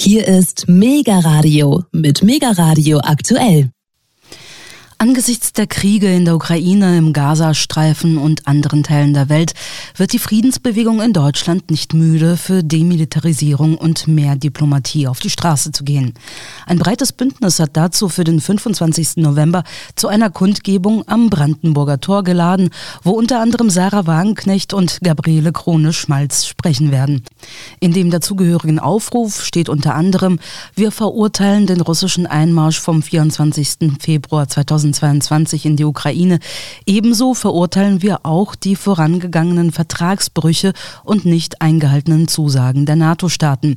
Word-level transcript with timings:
Hier 0.00 0.28
ist 0.28 0.68
Mega 0.68 1.18
Radio 1.18 1.82
mit 1.90 2.22
Mega 2.22 2.52
Radio 2.52 3.00
aktuell. 3.00 3.72
Angesichts 5.00 5.52
der 5.52 5.68
Kriege 5.68 6.12
in 6.12 6.24
der 6.24 6.34
Ukraine, 6.34 6.98
im 6.98 7.12
Gazastreifen 7.12 8.18
und 8.18 8.48
anderen 8.48 8.82
Teilen 8.82 9.14
der 9.14 9.28
Welt 9.28 9.54
wird 9.96 10.12
die 10.12 10.18
Friedensbewegung 10.18 11.00
in 11.00 11.12
Deutschland 11.12 11.70
nicht 11.70 11.94
müde, 11.94 12.36
für 12.36 12.64
Demilitarisierung 12.64 13.78
und 13.78 14.08
mehr 14.08 14.34
Diplomatie 14.34 15.06
auf 15.06 15.20
die 15.20 15.30
Straße 15.30 15.70
zu 15.70 15.84
gehen. 15.84 16.14
Ein 16.66 16.80
breites 16.80 17.12
Bündnis 17.12 17.60
hat 17.60 17.76
dazu 17.76 18.08
für 18.08 18.24
den 18.24 18.40
25. 18.40 19.18
November 19.18 19.62
zu 19.94 20.08
einer 20.08 20.30
Kundgebung 20.30 21.06
am 21.06 21.30
Brandenburger 21.30 22.00
Tor 22.00 22.24
geladen, 22.24 22.70
wo 23.04 23.12
unter 23.12 23.40
anderem 23.40 23.70
Sarah 23.70 24.08
Wagenknecht 24.08 24.74
und 24.74 24.98
Gabriele 25.04 25.52
Krone-Schmalz 25.52 26.44
sprechen 26.44 26.90
werden. 26.90 27.22
In 27.78 27.92
dem 27.92 28.10
dazugehörigen 28.10 28.80
Aufruf 28.80 29.44
steht 29.44 29.68
unter 29.68 29.94
anderem, 29.94 30.40
wir 30.74 30.90
verurteilen 30.90 31.68
den 31.68 31.82
russischen 31.82 32.26
Einmarsch 32.26 32.80
vom 32.80 33.00
24. 33.00 33.92
Februar 34.00 34.48
2020 34.48 34.87
2022 34.92 35.66
in 35.66 35.76
die 35.76 35.84
Ukraine. 35.84 36.38
Ebenso 36.86 37.34
verurteilen 37.34 38.02
wir 38.02 38.24
auch 38.24 38.54
die 38.54 38.76
vorangegangenen 38.76 39.72
Vertragsbrüche 39.72 40.72
und 41.04 41.24
nicht 41.24 41.60
eingehaltenen 41.60 42.28
Zusagen 42.28 42.86
der 42.86 42.96
NATO-Staaten. 42.96 43.76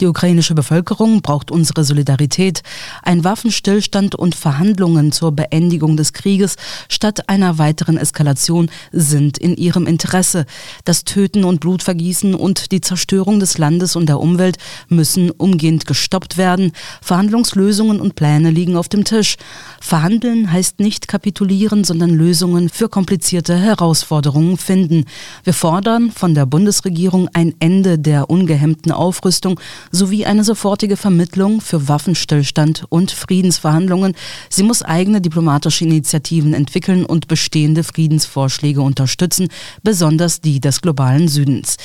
Die 0.00 0.06
ukrainische 0.06 0.54
Bevölkerung 0.54 1.22
braucht 1.22 1.50
unsere 1.50 1.84
Solidarität. 1.84 2.62
Ein 3.02 3.24
Waffenstillstand 3.24 4.14
und 4.14 4.34
Verhandlungen 4.34 5.12
zur 5.12 5.32
Beendigung 5.32 5.96
des 5.96 6.12
Krieges 6.12 6.56
statt 6.88 7.28
einer 7.28 7.58
weiteren 7.58 7.96
Eskalation 7.96 8.70
sind 8.92 9.38
in 9.38 9.56
ihrem 9.56 9.86
Interesse. 9.86 10.46
Das 10.84 11.04
Töten 11.04 11.44
und 11.44 11.60
Blutvergießen 11.60 12.34
und 12.34 12.72
die 12.72 12.80
Zerstörung 12.80 13.40
des 13.40 13.58
Landes 13.58 13.96
und 13.96 14.06
der 14.06 14.20
Umwelt 14.20 14.58
müssen 14.88 15.30
umgehend 15.30 15.86
gestoppt 15.86 16.36
werden. 16.36 16.72
Verhandlungslösungen 17.00 18.00
und 18.00 18.14
Pläne 18.14 18.50
liegen 18.50 18.76
auf 18.76 18.88
dem 18.88 19.04
Tisch. 19.04 19.36
Verhandeln 19.80 20.51
heißt 20.52 20.80
nicht 20.80 21.08
kapitulieren, 21.08 21.84
sondern 21.84 22.10
Lösungen 22.10 22.68
für 22.68 22.88
komplizierte 22.88 23.56
Herausforderungen 23.56 24.58
finden. 24.58 25.06
Wir 25.44 25.54
fordern 25.54 26.10
von 26.10 26.34
der 26.34 26.46
Bundesregierung 26.46 27.28
ein 27.32 27.54
Ende 27.58 27.98
der 27.98 28.30
ungehemmten 28.30 28.92
Aufrüstung 28.92 29.58
sowie 29.90 30.26
eine 30.26 30.44
sofortige 30.44 30.96
Vermittlung 30.96 31.60
für 31.60 31.88
Waffenstillstand 31.88 32.84
und 32.88 33.10
Friedensverhandlungen. 33.10 34.14
Sie 34.50 34.62
muss 34.62 34.82
eigene 34.82 35.20
diplomatische 35.20 35.84
Initiativen 35.84 36.54
entwickeln 36.54 37.04
und 37.04 37.28
bestehende 37.28 37.82
Friedensvorschläge 37.82 38.82
unterstützen, 38.82 39.48
besonders 39.82 40.40
die 40.40 40.60
des 40.60 40.80
globalen 40.82 41.28
Südens. 41.28 41.76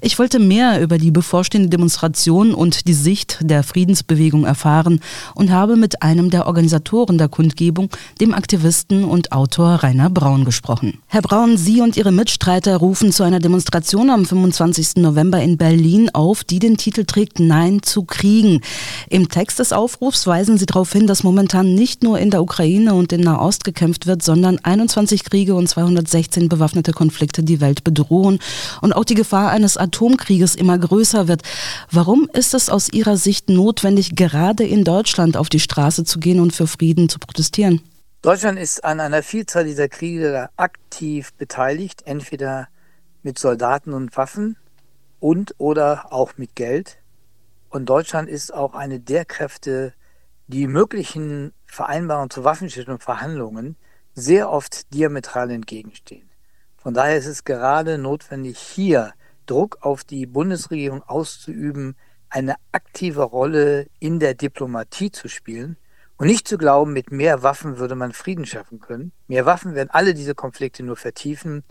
Ich 0.00 0.18
wollte 0.18 0.38
mehr 0.38 0.80
über 0.80 0.98
die 0.98 1.10
bevorstehende 1.10 1.68
Demonstration 1.68 2.54
und 2.54 2.86
die 2.86 2.94
Sicht 2.94 3.38
der 3.40 3.62
Friedensbewegung 3.62 4.44
erfahren 4.44 5.00
und 5.34 5.50
habe 5.50 5.76
mit 5.76 6.02
einem 6.02 6.30
der 6.30 6.46
Organisatoren 6.46 7.18
der 7.18 7.28
Kundgebung, 7.28 7.88
dem 8.20 8.34
Aktivisten 8.34 9.04
und 9.04 9.32
Autor 9.32 9.82
Rainer 9.82 10.10
Braun 10.10 10.44
gesprochen. 10.44 10.98
Herr 11.06 11.22
Braun, 11.22 11.56
Sie 11.56 11.80
und 11.80 11.96
Ihre 11.96 12.12
Mitstreiter 12.12 12.76
rufen 12.76 13.12
zu 13.12 13.22
einer 13.22 13.40
Demonstration 13.40 14.10
am 14.10 14.24
25. 14.24 14.96
November 14.96 15.40
in 15.42 15.56
Berlin 15.56 16.10
auf, 16.12 16.44
die 16.44 16.58
den 16.58 16.76
Titel 16.76 17.04
trägt 17.04 17.40
Nein 17.40 17.82
zu 17.82 18.04
Kriegen. 18.04 18.60
Im 19.08 19.28
Text 19.28 19.58
des 19.58 19.72
Aufrufs 19.72 20.26
weisen 20.26 20.58
Sie 20.58 20.66
darauf 20.66 20.92
hin, 20.92 21.06
dass 21.06 21.22
momentan 21.22 21.74
nicht 21.74 22.02
nur 22.02 22.18
in 22.18 22.30
der 22.30 22.42
Ukraine 22.42 22.94
und 22.94 23.12
in 23.12 23.20
Nahost 23.20 23.64
gekämpft 23.64 24.06
wird, 24.06 24.22
sondern 24.22 24.58
21 24.58 25.24
Kriege 25.24 25.54
und 25.54 25.68
216 25.68 26.48
bewaffnete 26.48 26.92
Konflikte 26.92 27.42
die 27.42 27.60
Welt 27.60 27.84
bedrohen 27.84 28.38
und 28.80 28.92
auch 28.92 29.04
die 29.04 29.14
Gefahr 29.14 29.50
eines 29.50 29.76
Atomkrieges 29.76 30.54
immer 30.54 30.78
größer 30.78 31.28
wird. 31.28 31.42
Warum 31.90 32.28
ist 32.32 32.54
es 32.54 32.70
aus 32.70 32.92
Ihrer 32.92 33.16
Sicht 33.16 33.48
notwendig, 33.48 34.16
gerade 34.16 34.64
in 34.64 34.84
Deutschland 34.84 35.36
auf 35.36 35.48
die 35.48 35.60
Straße 35.60 36.04
zu 36.04 36.18
gehen 36.18 36.40
und 36.40 36.52
für 36.52 36.66
Frieden 36.66 37.08
zu 37.08 37.18
protestieren? 37.18 37.80
Deutschland 38.22 38.58
ist 38.58 38.84
an 38.84 39.00
einer 39.00 39.22
Vielzahl 39.22 39.64
dieser 39.64 39.88
Kriege 39.88 40.50
aktiv 40.58 41.32
beteiligt, 41.32 42.02
entweder 42.04 42.68
mit 43.22 43.38
Soldaten 43.38 43.94
und 43.94 44.14
Waffen 44.14 44.58
und 45.20 45.54
oder 45.56 46.12
auch 46.12 46.36
mit 46.36 46.54
Geld. 46.54 46.98
Und 47.70 47.86
Deutschland 47.88 48.28
ist 48.28 48.52
auch 48.52 48.74
eine 48.74 49.00
der 49.00 49.24
Kräfte, 49.24 49.94
die 50.48 50.66
möglichen 50.66 51.54
Vereinbarungen 51.64 52.28
zu 52.28 52.44
Waffenstillstand 52.44 53.00
und 53.00 53.02
Verhandlungen 53.02 53.76
sehr 54.14 54.50
oft 54.50 54.92
diametral 54.92 55.50
entgegenstehen. 55.50 56.28
Von 56.76 56.92
daher 56.92 57.16
ist 57.16 57.26
es 57.26 57.44
gerade 57.44 57.96
notwendig, 57.96 58.58
hier 58.58 59.14
Druck 59.46 59.78
auf 59.80 60.04
die 60.04 60.26
Bundesregierung 60.26 61.02
auszuüben, 61.04 61.96
eine 62.28 62.56
aktive 62.70 63.22
Rolle 63.22 63.86
in 63.98 64.20
der 64.20 64.34
Diplomatie 64.34 65.10
zu 65.10 65.28
spielen 65.28 65.78
und 66.20 66.26
nicht 66.26 66.46
zu 66.46 66.58
glauben, 66.58 66.92
mit 66.92 67.10
mehr 67.10 67.42
Waffen 67.42 67.78
würde 67.78 67.94
man 67.94 68.12
Frieden 68.12 68.44
schaffen 68.44 68.78
können. 68.78 69.10
Mehr 69.26 69.46
Waffen 69.46 69.74
werden 69.74 69.88
alle 69.90 70.12
diese 70.12 70.34
Konflikte 70.34 70.82
nur 70.82 70.96
vertiefen. 70.96 71.64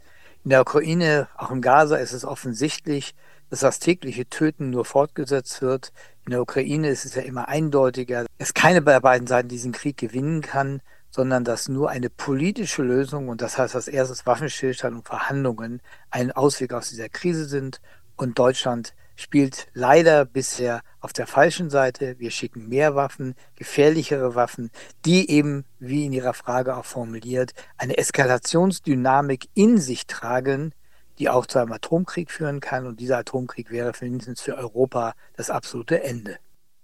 In 0.43 0.49
der 0.49 0.61
Ukraine, 0.61 1.27
auch 1.37 1.51
im 1.51 1.61
Gaza, 1.61 1.97
ist 1.97 2.13
es 2.13 2.25
offensichtlich, 2.25 3.13
dass 3.51 3.59
das 3.59 3.77
tägliche 3.77 4.25
Töten 4.25 4.71
nur 4.71 4.85
fortgesetzt 4.85 5.61
wird. 5.61 5.93
In 6.25 6.31
der 6.31 6.41
Ukraine 6.41 6.89
ist 6.89 7.05
es 7.05 7.13
ja 7.13 7.21
immer 7.21 7.47
eindeutiger, 7.47 8.25
dass 8.39 8.55
keine 8.55 8.81
der 8.81 9.01
beiden 9.01 9.27
Seiten 9.27 9.49
diesen 9.49 9.71
Krieg 9.71 9.97
gewinnen 9.97 10.41
kann, 10.41 10.81
sondern 11.11 11.43
dass 11.43 11.69
nur 11.69 11.91
eine 11.91 12.09
politische 12.09 12.81
Lösung 12.81 13.27
und 13.27 13.43
das 13.43 13.59
heißt 13.59 13.75
als 13.75 13.87
erstes 13.87 14.25
Waffenstillstand 14.25 14.95
und 14.95 15.05
Verhandlungen 15.05 15.79
ein 16.09 16.31
Ausweg 16.31 16.73
aus 16.73 16.89
dieser 16.89 17.09
Krise 17.09 17.45
sind 17.45 17.81
und 18.15 18.39
Deutschland 18.39 18.95
spielt 19.19 19.67
leider 19.73 20.23
bisher 20.23 20.81
auf 21.01 21.11
der 21.11 21.27
falschen 21.27 21.69
Seite. 21.69 22.17
Wir 22.19 22.31
schicken 22.31 22.69
mehr 22.69 22.95
Waffen, 22.95 23.35
gefährlichere 23.55 24.33
Waffen, 24.33 24.71
die 25.05 25.29
eben, 25.29 25.65
wie 25.77 26.05
in 26.05 26.13
Ihrer 26.13 26.33
Frage 26.33 26.77
auch 26.77 26.85
formuliert, 26.85 27.51
eine 27.77 27.97
Eskalationsdynamik 27.97 29.49
in 29.55 29.77
sich 29.77 30.07
tragen, 30.07 30.73
die 31.17 31.29
auch 31.29 31.45
zu 31.45 31.59
einem 31.59 31.73
Atomkrieg 31.73 32.31
führen 32.31 32.61
kann. 32.61 32.87
Und 32.87 33.01
dieser 33.01 33.17
Atomkrieg 33.17 33.71
wäre 33.71 33.91
mindestens 33.99 34.39
für 34.39 34.55
Europa 34.55 35.13
das 35.35 35.49
absolute 35.49 36.01
Ende. 36.01 36.37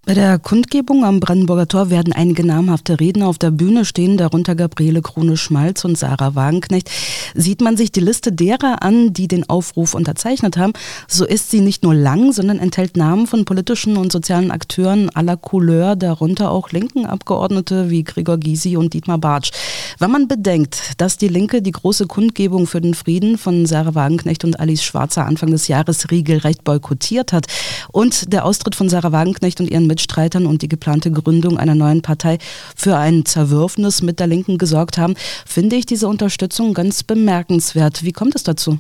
Bei 0.06 0.14
der 0.14 0.38
Kundgebung 0.38 1.04
am 1.04 1.20
Brandenburger 1.20 1.68
Tor 1.68 1.90
werden 1.90 2.14
einige 2.14 2.46
namhafte 2.46 3.00
Redner 3.00 3.28
auf 3.28 3.40
der 3.40 3.50
Bühne 3.50 3.86
stehen, 3.86 4.18
darunter 4.18 4.54
Gabriele 4.54 5.02
Krone-Schmalz 5.02 5.84
und 5.84 5.98
Sarah 5.98 6.36
Wagenknecht. 6.36 6.92
Sieht 7.34 7.60
man 7.60 7.76
sich 7.76 7.92
die 7.92 8.02
Liste 8.02 8.32
derer 8.32 8.84
an, 8.84 9.14
die 9.14 9.28
den 9.28 9.50
Aufruf 9.50 9.96
unterzeichnet 9.96 10.58
haben, 10.58 10.74
so 11.08 11.26
ist 11.26 11.50
sie 11.50 11.60
nicht 11.60 11.82
nur 11.82 11.96
lang, 11.96 12.34
sondern 12.34 12.60
enthält 12.60 12.96
Namen 12.98 13.26
von 13.26 13.46
politischen 13.46 13.98
und 13.98 14.12
sozialen 14.12 14.52
Akteuren 14.52 15.10
aller 15.10 15.38
Couleur, 15.38 15.96
darunter 15.96 16.52
auch 16.52 16.70
linken 16.70 17.08
Abgeordnete 17.08 17.90
wie 17.90 18.04
Gregor 18.04 18.38
Gysi 18.38 18.78
und 18.78 18.94
Dietmar 18.94 19.18
Bartsch. 19.18 19.50
Wenn 19.98 20.12
man 20.12 20.28
bedenkt, 20.28 21.02
dass 21.02 21.18
die 21.18 21.30
Linke 21.30 21.64
die 21.64 21.72
große 21.72 22.06
Kundgebung 22.06 22.68
für 22.68 22.80
den 22.80 22.94
Frieden 22.94 23.40
von 23.40 23.66
Sarah 23.66 23.96
Wagenknecht 23.96 24.44
und 24.44 24.60
Alice 24.60 24.84
Schwarzer 24.84 25.26
Anfang 25.26 25.50
des 25.50 25.68
Jahres 25.68 26.12
regelrecht 26.12 26.64
boykottiert 26.64 27.34
hat 27.34 27.48
und 27.92 28.32
der 28.32 28.46
Austritt 28.46 28.76
von 28.76 28.88
Sarah 28.88 29.12
Wagenknecht 29.12 29.60
und 29.60 29.72
ihren 29.72 29.95
Mitstreitern 29.96 30.46
und 30.46 30.62
die 30.62 30.68
geplante 30.68 31.12
Gründung 31.12 31.58
einer 31.58 31.74
neuen 31.74 32.02
Partei 32.02 32.38
für 32.76 32.98
ein 32.98 33.26
Zerwürfnis 33.26 34.02
mit 34.02 34.20
der 34.20 34.28
Linken 34.28 34.58
gesorgt 34.58 34.98
haben, 34.98 35.16
finde 35.46 35.76
ich 35.76 35.86
diese 35.86 36.08
Unterstützung 36.08 36.74
ganz 36.74 37.04
bemerkenswert. 37.04 38.04
Wie 38.04 38.12
kommt 38.12 38.36
es 38.36 38.44
dazu? 38.44 38.78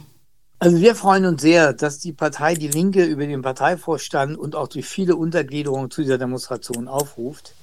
Also 0.59 0.79
wir 0.79 0.95
freuen 0.95 1.25
uns 1.25 1.41
sehr, 1.41 1.73
dass 1.73 1.99
die 1.99 2.13
Partei 2.13 2.55
Die 2.55 2.67
Linke 2.67 3.03
über 3.03 3.25
den 3.25 3.41
Parteivorstand 3.41 4.37
und 4.37 4.55
auch 4.55 4.67
durch 4.67 4.85
viele 4.85 5.15
Untergliederungen 5.15 5.91
zu 5.91 6.01
dieser 6.01 6.17
Demonstration 6.17 6.87
aufruft. 6.87 7.53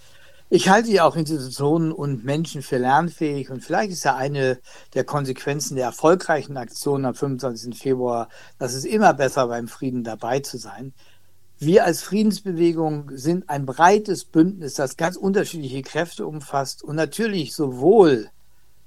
Ich 0.50 0.68
halte 0.68 0.90
ja 0.90 1.04
auch 1.04 1.16
Institutionen 1.16 1.92
und 1.92 2.24
Menschen 2.24 2.60
für 2.62 2.76
lernfähig 2.76 3.50
und 3.50 3.64
vielleicht 3.64 3.92
ist 3.92 4.04
ja 4.04 4.16
eine 4.16 4.58
der 4.92 5.04
Konsequenzen 5.04 5.76
der 5.76 5.86
erfolgreichen 5.86 6.58
Aktion 6.58 7.06
am 7.06 7.14
25. 7.14 7.78
Februar, 7.78 8.28
dass 8.58 8.74
es 8.74 8.84
immer 8.84 9.14
besser 9.14 9.46
beim 9.48 9.68
Frieden 9.68 10.04
dabei 10.04 10.40
zu 10.40 10.58
sein. 10.58 10.92
Wir 11.64 11.84
als 11.84 12.02
Friedensbewegung 12.02 13.12
sind 13.14 13.48
ein 13.48 13.66
breites 13.66 14.24
Bündnis, 14.24 14.74
das 14.74 14.96
ganz 14.96 15.14
unterschiedliche 15.16 15.82
Kräfte 15.82 16.26
umfasst 16.26 16.82
und 16.82 16.96
natürlich 16.96 17.54
sowohl 17.54 18.30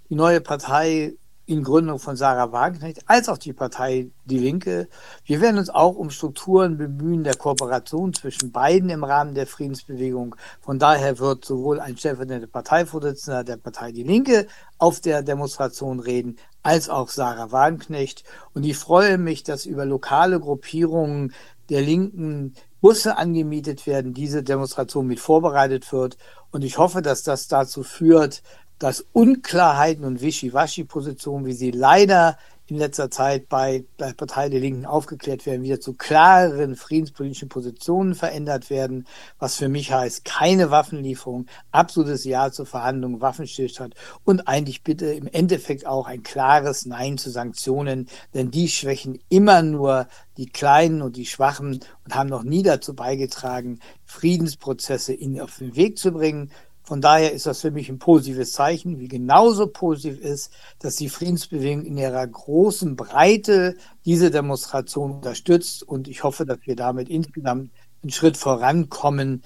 die 0.10 0.16
neue 0.16 0.42
Partei 0.42 1.13
in 1.45 1.63
Gründung 1.63 2.00
von 2.00 2.18
Sarah 2.18 2.51
Wagenknecht 2.51 3.07
als 3.07 3.30
auch 3.30 3.38
die 3.38 3.54
Partei 3.54 4.10
Die 4.25 4.39
Linke. 4.39 4.89
Wir 5.24 5.39
werden 5.39 5.57
uns 5.57 5.69
auch 5.69 5.95
um 5.95 6.10
Strukturen 6.10 6.77
bemühen 6.77 7.24
der 7.24 7.36
Kooperation 7.36 8.13
zwischen 8.13 8.51
beiden 8.51 8.89
im 8.89 9.06
Rahmen 9.06 9.36
der 9.36 9.48
Friedensbewegung. 9.48 10.36
Von 10.60 10.78
daher 10.78 11.19
wird 11.19 11.45
sowohl 11.45 11.80
ein 11.80 11.98
stellvertretender 11.98 12.48
Parteivorsitzender 12.48 13.45
der 13.45 13.56
Partei 13.56 13.94
Die 13.94 14.04
Linke 14.04 14.48
auf 14.80 15.00
der 15.00 15.21
Demonstration 15.21 16.01
reden, 16.01 16.38
als 16.63 16.89
auch 16.89 17.10
Sarah 17.10 17.51
Wagenknecht. 17.51 18.24
Und 18.54 18.63
ich 18.63 18.75
freue 18.75 19.18
mich, 19.18 19.44
dass 19.44 19.66
über 19.66 19.86
lokale 19.86 20.39
Gruppierungen 20.39 21.31
der 21.70 21.82
Linken 21.82 22.54
Busse 22.82 23.18
angemietet 23.18 23.88
werden, 23.88 24.14
diese 24.14 24.44
Demonstration 24.44 25.08
mit 25.08 25.20
vorbereitet 25.20 25.92
wird. 25.92 26.18
Und 26.52 26.64
ich 26.64 26.78
hoffe, 26.78 27.02
dass 27.02 27.24
das 27.24 27.48
dazu 27.48 27.84
führt, 27.84 28.44
dass 28.78 29.06
Unklarheiten 29.14 30.04
und 30.06 30.22
Wischiwaschi-Positionen, 30.22 31.46
wie 31.46 31.54
sie 31.54 31.72
leider 31.72 32.38
in 32.68 32.78
letzter 32.78 33.12
Zeit 33.12 33.48
bei 33.48 33.86
der 34.00 34.14
Partei 34.14 34.50
der 34.50 34.60
Linken 34.60 34.86
aufgeklärt 34.86 35.46
werden, 35.46 35.64
wieder 35.64 35.80
zu 35.80 35.94
klareren 35.94 36.76
friedenspolitischen 36.76 37.48
Positionen 37.48 38.16
verändert 38.16 38.70
werden, 38.70 39.06
was 39.38 39.58
für 39.58 39.70
mich 39.70 39.92
heißt, 39.92 40.26
keine 40.26 40.72
Waffenlieferung, 40.72 41.46
absolutes 41.72 42.24
Ja 42.24 42.52
zur 42.52 42.66
Verhandlung, 42.66 43.22
Waffenstillstand 43.22 43.94
und 44.24 44.48
eigentlich 44.48 44.84
bitte 44.84 45.06
im 45.14 45.28
Endeffekt 45.28 45.86
auch 45.86 46.08
ein 46.08 46.24
klares 46.24 46.86
Nein 46.86 47.20
zu 47.20 47.30
Sanktionen, 47.30 48.08
denn 48.34 48.50
die 48.50 48.68
schwächen 48.68 49.20
immer 49.30 49.62
nur 49.62 50.08
die 50.38 50.48
Kleinen 50.48 51.02
und 51.02 51.18
die 51.18 51.26
Schwachen 51.28 51.80
und 52.04 52.16
haben 52.16 52.30
noch 52.30 52.44
nie 52.44 52.64
dazu 52.64 52.96
beigetragen, 52.96 53.80
Friedensprozesse 54.06 55.14
in, 55.14 55.40
auf 55.40 55.58
den 55.58 55.76
Weg 55.76 55.98
zu 56.00 56.12
bringen, 56.12 56.52
von 56.86 57.02
daher 57.02 57.34
ist 57.34 57.48
das 57.48 57.62
für 57.62 57.72
mich 57.72 57.90
ein 57.90 57.98
positives 57.98 58.52
Zeichen, 58.52 59.00
wie 59.00 59.08
genauso 59.08 59.68
positiv 59.68 60.20
ist, 60.20 60.52
dass 60.80 60.96
die 60.96 61.10
Friedensbewegung 61.10 61.84
in 61.84 61.98
ihrer 61.98 62.26
großen 62.26 62.96
Breite 62.96 63.76
diese 64.06 64.30
Demonstration 64.30 65.12
unterstützt. 65.14 65.82
Und 65.82 66.08
ich 66.08 66.24
hoffe, 66.24 66.46
dass 66.46 66.60
wir 66.66 66.76
damit 66.76 67.10
insgesamt 67.10 67.72
einen 68.04 68.12
Schritt 68.12 68.38
vorankommen 68.38 69.42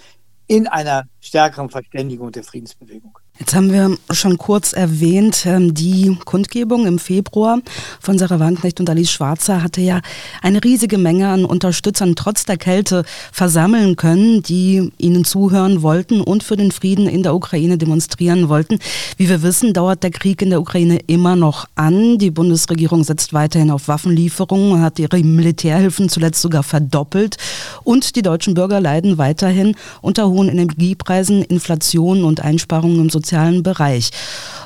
in 0.47 0.67
einer 0.67 1.05
stärkeren 1.21 1.69
Verständigung 1.69 2.31
der 2.31 2.43
Friedensbewegung. 2.43 3.17
Jetzt 3.39 3.55
haben 3.55 3.71
wir 3.71 3.97
schon 4.11 4.37
kurz 4.37 4.73
erwähnt, 4.73 5.45
ähm, 5.45 5.73
die 5.73 6.17
Kundgebung 6.25 6.85
im 6.85 6.99
Februar 6.99 7.59
von 8.01 8.19
Sarah 8.19 8.37
Wagenknecht 8.37 8.81
und 8.81 8.89
Alice 8.89 9.11
Schwarzer 9.11 9.63
hatte 9.63 9.79
ja 9.79 10.01
eine 10.41 10.61
riesige 10.61 10.97
Menge 10.97 11.29
an 11.29 11.45
Unterstützern 11.45 12.17
trotz 12.17 12.43
der 12.43 12.57
Kälte 12.57 13.05
versammeln 13.31 13.95
können, 13.95 14.43
die 14.43 14.91
ihnen 14.97 15.23
zuhören 15.23 15.83
wollten 15.83 16.19
und 16.19 16.43
für 16.43 16.57
den 16.57 16.71
Frieden 16.71 17.07
in 17.07 17.23
der 17.23 17.33
Ukraine 17.33 17.77
demonstrieren 17.77 18.49
wollten. 18.49 18.77
Wie 19.15 19.29
wir 19.29 19.41
wissen, 19.41 19.73
dauert 19.73 20.03
der 20.03 20.11
Krieg 20.11 20.41
in 20.41 20.49
der 20.49 20.59
Ukraine 20.59 20.99
immer 21.07 21.37
noch 21.37 21.65
an. 21.75 22.17
Die 22.17 22.31
Bundesregierung 22.31 23.05
setzt 23.05 23.31
weiterhin 23.31 23.71
auf 23.71 23.87
Waffenlieferungen, 23.87 24.81
hat 24.81 24.99
ihre 24.99 25.17
Militärhilfen 25.23 26.09
zuletzt 26.09 26.41
sogar 26.41 26.63
verdoppelt 26.63 27.37
und 27.85 28.17
die 28.17 28.21
deutschen 28.21 28.53
Bürger 28.53 28.81
leiden 28.81 29.17
weiterhin 29.17 29.75
unter 30.01 30.27
hohen 30.27 30.49
Energiepreisen, 30.49 31.41
Inflation 31.41 32.25
und 32.25 32.41
Einsparungen 32.41 32.99
im 32.99 33.09
sozialen 33.09 33.28
sozialen 33.29 33.63
Bereich. 33.63 34.09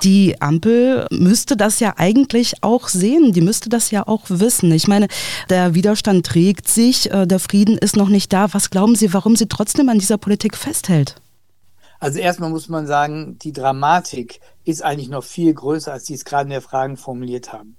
Die 0.04 0.42
Ampel 0.42 1.06
müsste 1.12 1.58
das 1.58 1.80
ja 1.80 1.94
eigentlich 1.98 2.64
auch 2.64 2.88
sehen, 2.88 3.34
die 3.34 3.42
müsste 3.42 3.70
das 3.70 3.92
ja 3.92 4.08
auch 4.08 4.22
wissen. 4.28 4.72
Ich 4.72 4.88
meine, 4.88 5.08
der 5.50 5.76
Widerstand 5.76 6.26
trägt 6.26 6.68
sich, 6.70 7.12
äh, 7.12 7.26
der 7.28 7.40
Frieden 7.40 7.78
ist 7.78 7.98
noch 7.98 8.10
nicht 8.10 8.32
da. 8.32 8.54
Was 8.54 8.70
glauben 8.70 8.96
Sie, 8.96 9.14
warum 9.14 9.36
sie 9.36 9.48
trotzdem 9.48 9.90
an 9.90 10.00
dieser 10.00 10.18
Politik 10.18 10.56
festhält? 10.56 11.16
Also 12.00 12.20
erstmal 12.20 12.50
muss 12.50 12.70
man 12.70 12.88
sagen, 12.88 13.38
die 13.40 13.54
Dramatik 13.54 14.40
ist 14.66 14.84
eigentlich 14.84 15.10
noch 15.10 15.24
viel 15.24 15.54
größer, 15.54 15.92
als 15.92 16.06
Sie 16.06 16.14
es 16.14 16.26
gerade 16.26 16.44
in 16.44 16.50
der 16.50 16.62
Frage 16.62 16.98
formuliert 16.98 17.54
haben. 17.54 17.78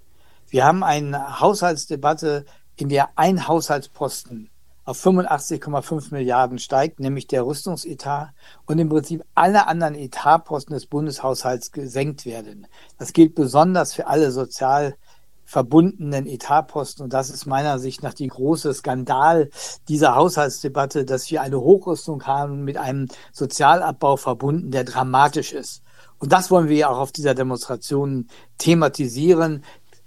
Wir 0.48 0.64
haben 0.64 0.82
eine 0.82 1.40
Haushaltsdebatte, 1.40 2.44
in 2.76 2.88
der 2.88 3.10
ein 3.16 3.46
Haushaltsposten 3.46 4.50
auf 4.84 5.04
85,5 5.04 6.12
Milliarden 6.12 6.58
steigt, 6.58 7.00
nämlich 7.00 7.26
der 7.26 7.46
Rüstungsetat 7.46 8.30
und 8.66 8.78
im 8.78 8.88
Prinzip 8.88 9.24
alle 9.34 9.66
anderen 9.66 9.94
Etatposten 9.94 10.74
des 10.74 10.86
Bundeshaushalts 10.86 11.72
gesenkt 11.72 12.26
werden. 12.26 12.66
Das 12.98 13.12
gilt 13.12 13.34
besonders 13.34 13.94
für 13.94 14.06
alle 14.06 14.30
sozial 14.30 14.96
verbundenen 15.44 16.26
Etatposten. 16.26 17.04
Und 17.04 17.12
das 17.12 17.30
ist 17.30 17.46
meiner 17.46 17.78
Sicht 17.78 18.02
nach 18.02 18.14
die 18.14 18.28
große 18.28 18.72
Skandal 18.74 19.50
dieser 19.88 20.14
Haushaltsdebatte, 20.14 21.04
dass 21.04 21.30
wir 21.30 21.42
eine 21.42 21.60
Hochrüstung 21.60 22.26
haben 22.26 22.64
mit 22.64 22.76
einem 22.76 23.08
Sozialabbau 23.32 24.16
verbunden, 24.16 24.70
der 24.70 24.84
dramatisch 24.84 25.52
ist. 25.52 25.82
Und 26.18 26.32
das 26.32 26.50
wollen 26.50 26.68
wir 26.68 26.76
ja 26.76 26.88
auch 26.88 26.98
auf 26.98 27.12
dieser 27.12 27.34
Demonstration 27.34 28.28
thematisieren 28.58 29.64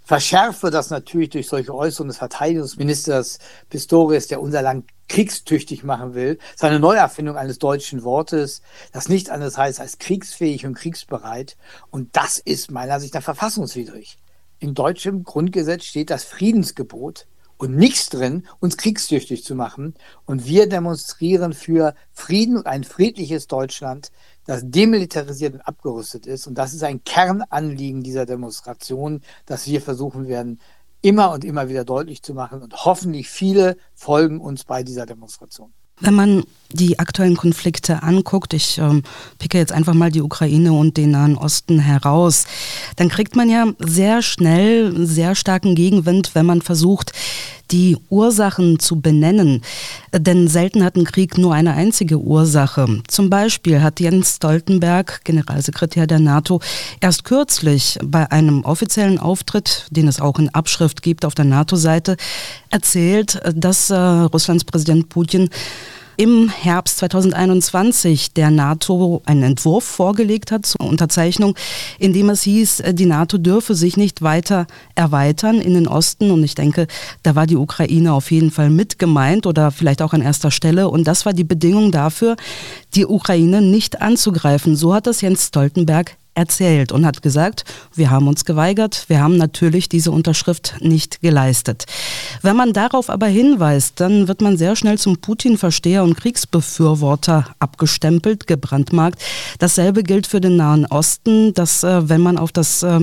verschärfe 0.08 0.70
das 0.70 0.88
natürlich 0.88 1.28
durch 1.28 1.48
solche 1.48 1.74
Äußerungen 1.74 2.08
des 2.08 2.16
Verteidigungsministers 2.16 3.40
Pistorius, 3.68 4.26
der 4.26 4.40
unser 4.40 4.62
Land 4.62 4.86
kriegstüchtig 5.06 5.84
machen 5.84 6.14
will. 6.14 6.38
Seine 6.56 6.80
Neuerfindung 6.80 7.36
eines 7.36 7.58
deutschen 7.58 8.04
Wortes, 8.04 8.62
das 8.90 9.10
nicht 9.10 9.28
anders 9.28 9.58
heißt 9.58 9.80
als 9.80 9.98
kriegsfähig 9.98 10.64
und 10.64 10.72
kriegsbereit. 10.72 11.58
Und 11.90 12.16
das 12.16 12.38
ist 12.38 12.70
meiner 12.70 13.00
Sicht 13.00 13.12
nach 13.12 13.22
verfassungswidrig. 13.22 14.16
Im 14.60 14.72
deutschen 14.72 15.24
Grundgesetz 15.24 15.84
steht 15.84 16.08
das 16.08 16.24
Friedensgebot 16.24 17.26
und 17.58 17.76
nichts 17.76 18.08
drin, 18.08 18.46
uns 18.60 18.78
kriegstüchtig 18.78 19.44
zu 19.44 19.54
machen. 19.54 19.92
Und 20.24 20.46
wir 20.46 20.70
demonstrieren 20.70 21.52
für 21.52 21.94
Frieden 22.12 22.56
und 22.56 22.66
ein 22.66 22.84
friedliches 22.84 23.46
Deutschland, 23.46 24.10
das 24.48 24.62
demilitarisiert 24.64 25.52
und 25.52 25.60
abgerüstet 25.60 26.26
ist. 26.26 26.46
Und 26.46 26.56
das 26.56 26.72
ist 26.72 26.82
ein 26.82 27.04
Kernanliegen 27.04 28.02
dieser 28.02 28.24
Demonstration, 28.24 29.20
das 29.44 29.66
wir 29.66 29.82
versuchen 29.82 30.26
werden, 30.26 30.58
immer 31.02 31.32
und 31.32 31.44
immer 31.44 31.68
wieder 31.68 31.84
deutlich 31.84 32.22
zu 32.22 32.32
machen. 32.32 32.62
Und 32.62 32.86
hoffentlich 32.86 33.28
viele 33.28 33.76
folgen 33.94 34.40
uns 34.40 34.64
bei 34.64 34.82
dieser 34.82 35.04
Demonstration. 35.04 35.74
Wenn 36.00 36.14
man 36.14 36.44
die 36.72 36.98
aktuellen 36.98 37.36
Konflikte 37.36 38.02
anguckt, 38.02 38.54
ich 38.54 38.78
ähm, 38.78 39.02
picke 39.38 39.58
jetzt 39.58 39.72
einfach 39.72 39.94
mal 39.94 40.10
die 40.10 40.22
Ukraine 40.22 40.72
und 40.72 40.96
den 40.96 41.10
Nahen 41.10 41.36
Osten 41.36 41.78
heraus, 41.78 42.46
dann 42.96 43.10
kriegt 43.10 43.36
man 43.36 43.50
ja 43.50 43.66
sehr 43.78 44.22
schnell 44.22 45.06
sehr 45.06 45.34
starken 45.34 45.74
Gegenwind, 45.74 46.34
wenn 46.34 46.46
man 46.46 46.62
versucht, 46.62 47.12
die 47.70 47.96
Ursachen 48.08 48.78
zu 48.78 49.00
benennen. 49.00 49.62
Denn 50.12 50.48
selten 50.48 50.84
hat 50.84 50.96
ein 50.96 51.04
Krieg 51.04 51.38
nur 51.38 51.54
eine 51.54 51.74
einzige 51.74 52.18
Ursache. 52.18 53.02
Zum 53.08 53.30
Beispiel 53.30 53.82
hat 53.82 54.00
Jens 54.00 54.36
Stoltenberg, 54.36 55.20
Generalsekretär 55.24 56.06
der 56.06 56.18
NATO, 56.18 56.60
erst 57.00 57.24
kürzlich 57.24 57.98
bei 58.02 58.30
einem 58.30 58.64
offiziellen 58.64 59.18
Auftritt, 59.18 59.86
den 59.90 60.08
es 60.08 60.20
auch 60.20 60.38
in 60.38 60.48
Abschrift 60.50 61.02
gibt 61.02 61.24
auf 61.24 61.34
der 61.34 61.44
NATO-Seite, 61.44 62.16
erzählt, 62.70 63.40
dass 63.54 63.90
äh, 63.90 63.96
Russlands 63.96 64.64
Präsident 64.64 65.08
Putin 65.08 65.50
im 66.18 66.48
Herbst 66.48 66.98
2021 66.98 68.32
der 68.34 68.50
NATO 68.50 69.22
einen 69.24 69.44
Entwurf 69.44 69.84
vorgelegt 69.84 70.50
hat 70.50 70.66
zur 70.66 70.80
Unterzeichnung, 70.80 71.54
in 72.00 72.12
dem 72.12 72.28
es 72.28 72.42
hieß, 72.42 72.82
die 72.90 73.06
NATO 73.06 73.38
dürfe 73.38 73.76
sich 73.76 73.96
nicht 73.96 74.20
weiter 74.20 74.66
erweitern 74.96 75.60
in 75.60 75.74
den 75.74 75.86
Osten. 75.86 76.32
Und 76.32 76.42
ich 76.42 76.56
denke, 76.56 76.88
da 77.22 77.36
war 77.36 77.46
die 77.46 77.56
Ukraine 77.56 78.12
auf 78.12 78.32
jeden 78.32 78.50
Fall 78.50 78.68
mit 78.68 78.98
gemeint 78.98 79.46
oder 79.46 79.70
vielleicht 79.70 80.02
auch 80.02 80.12
an 80.12 80.20
erster 80.20 80.50
Stelle. 80.50 80.88
Und 80.88 81.06
das 81.06 81.24
war 81.24 81.32
die 81.32 81.44
Bedingung 81.44 81.92
dafür, 81.92 82.34
die 82.96 83.06
Ukraine 83.06 83.62
nicht 83.62 84.02
anzugreifen. 84.02 84.74
So 84.74 84.94
hat 84.94 85.06
das 85.06 85.20
Jens 85.20 85.46
Stoltenberg 85.46 86.16
erzählt 86.38 86.92
und 86.92 87.04
hat 87.04 87.20
gesagt, 87.20 87.64
wir 87.94 88.10
haben 88.10 88.28
uns 88.28 88.44
geweigert, 88.44 89.04
wir 89.08 89.20
haben 89.20 89.36
natürlich 89.36 89.88
diese 89.88 90.12
Unterschrift 90.12 90.76
nicht 90.80 91.20
geleistet. 91.20 91.84
Wenn 92.42 92.56
man 92.56 92.72
darauf 92.72 93.10
aber 93.10 93.26
hinweist, 93.26 94.00
dann 94.00 94.28
wird 94.28 94.40
man 94.40 94.56
sehr 94.56 94.76
schnell 94.76 94.98
zum 94.98 95.18
Putin-Versteher 95.18 96.04
und 96.04 96.16
Kriegsbefürworter 96.16 97.46
abgestempelt, 97.58 98.46
gebrandmarkt. 98.46 99.20
Dasselbe 99.58 100.04
gilt 100.04 100.28
für 100.28 100.40
den 100.40 100.56
Nahen 100.56 100.86
Osten, 100.86 101.52
dass 101.54 101.82
äh, 101.82 102.08
wenn 102.08 102.20
man 102.20 102.38
auf 102.38 102.52
das 102.52 102.84
äh, 102.84 103.00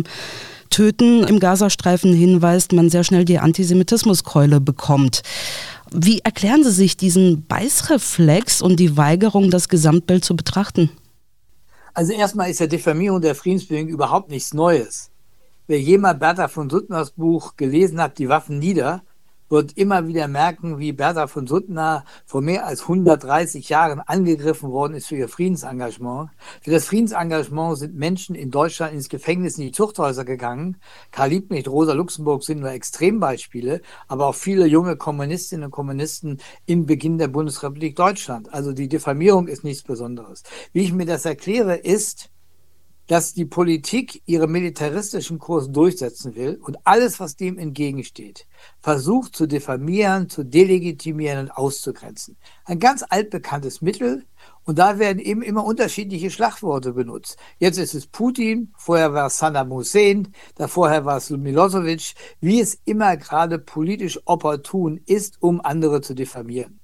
Töten 0.70 1.24
im 1.26 1.40
Gazastreifen 1.40 2.14
hinweist, 2.14 2.72
man 2.72 2.90
sehr 2.90 3.04
schnell 3.04 3.26
die 3.26 3.40
Antisemitismuskeule 3.40 4.62
bekommt. 4.62 5.22
Wie 5.92 6.20
erklären 6.20 6.64
Sie 6.64 6.72
sich 6.72 6.98
diesen 6.98 7.46
Beißreflex 7.46 8.62
und 8.62 8.80
die 8.80 8.98
Weigerung, 8.98 9.52
das 9.52 9.70
Gesamtbild 9.70 10.24
zu 10.24 10.36
betrachten? 10.36 10.90
Also 11.96 12.12
erstmal 12.12 12.50
ist 12.50 12.60
ja 12.60 12.68
Diffamierung 12.68 13.22
der 13.22 13.36
Friedensbewegung 13.36 13.88
überhaupt 13.88 14.30
nichts 14.30 14.54
Neues. 14.54 15.12
Wer 15.66 15.80
jemals 15.80 16.20
Bertha 16.20 16.50
von 16.50 16.70
Suttners 16.70 17.12
Buch 17.12 17.56
gelesen 17.56 18.02
hat, 18.02 18.20
Die 18.20 18.28
Waffen 18.28 18.60
nieder, 18.60 19.02
wird 19.50 19.78
immer 19.78 20.08
wieder 20.08 20.28
merken, 20.28 20.80
wie 20.80 20.92
Bertha 20.92 21.28
von 21.28 21.48
Suttner 21.48 22.06
vor 22.26 22.42
mehr 22.42 22.66
als 22.66 22.84
130 22.84 23.70
Jahren 23.70 24.00
angegriffen 24.00 24.72
worden 24.72 24.96
ist 24.96 25.08
für 25.08 25.16
ihr 25.16 25.30
Friedensengagement. 25.30 26.30
Für 26.62 26.72
das 26.72 26.86
Friedensengagement 26.86 27.78
sind 27.78 27.96
Menschen 27.96 28.36
in 28.36 28.52
Deutschland 28.52 28.94
ins 28.94 29.10
Gefängnis, 29.10 29.58
in 29.58 29.66
die 29.66 29.72
Zuchthäuser 29.72 30.26
gegangen. 30.26 30.78
Karl 31.12 31.30
Liebknecht, 31.30 31.68
Rosa 31.68 31.94
Luxemburg 31.94 32.44
sind 32.44 32.60
nur 32.60 32.72
Extrembeispiele, 32.72 33.82
aber 34.08 34.28
auch 34.28 34.36
viele 34.36 34.66
junge 34.66 34.96
Kommunistinnen 34.98 35.66
und 35.66 35.72
Kommunisten 35.72 36.40
im 36.66 36.86
Beginn 36.86 37.18
der 37.18 37.28
Bundesrepublik 37.28 37.96
Deutschland. 37.96 38.54
Also 38.54 38.74
die 38.74 38.88
Diffamierung 38.88 39.48
ist 39.48 39.64
nichts 39.64 39.84
Besonderes. 39.84 40.44
Wie 40.74 40.82
ich 40.82 40.94
mir 40.94 41.06
das 41.06 41.26
erkläre, 41.26 41.76
ist, 41.76 42.30
dass 43.08 43.34
die 43.34 43.46
Politik 43.46 44.22
ihren 44.26 44.52
militaristischen 44.52 45.40
Kurs 45.40 45.72
durchsetzen 45.72 46.36
will 46.36 46.60
und 46.62 46.78
alles, 46.84 47.20
was 47.20 47.36
dem 47.36 47.58
entgegensteht, 47.58 48.48
versucht 48.82 49.36
zu 49.36 49.48
diffamieren, 49.48 50.30
zu 50.30 50.44
delegitimieren 50.44 51.40
und 51.40 51.52
auszugrenzen. 51.52 52.38
Ein 52.66 52.80
ganz 52.80 53.04
altbekanntes 53.08 53.82
Mittel 53.82 54.26
und 54.64 54.80
da 54.80 54.98
werden 54.98 55.20
eben 55.20 55.44
immer 55.44 55.64
unterschiedliche 55.64 56.32
Schlagworte 56.32 56.94
benutzt. 56.94 57.38
Jetzt 57.60 57.78
ist 57.78 57.94
es 57.94 58.08
Putin, 58.08 58.74
vorher 58.76 59.14
war 59.14 59.28
es 59.28 59.38
Saddam 59.38 59.72
Hussein, 59.72 60.34
vorher 60.58 61.06
war 61.06 61.18
es 61.18 61.30
Milosevic, 61.30 62.16
wie 62.40 62.60
es 62.60 62.80
immer 62.86 63.18
gerade 63.18 63.60
politisch 63.60 64.20
opportun 64.26 65.00
ist, 65.06 65.42
um 65.42 65.62
andere 65.62 66.02
zu 66.02 66.16
diffamieren. 66.16 66.80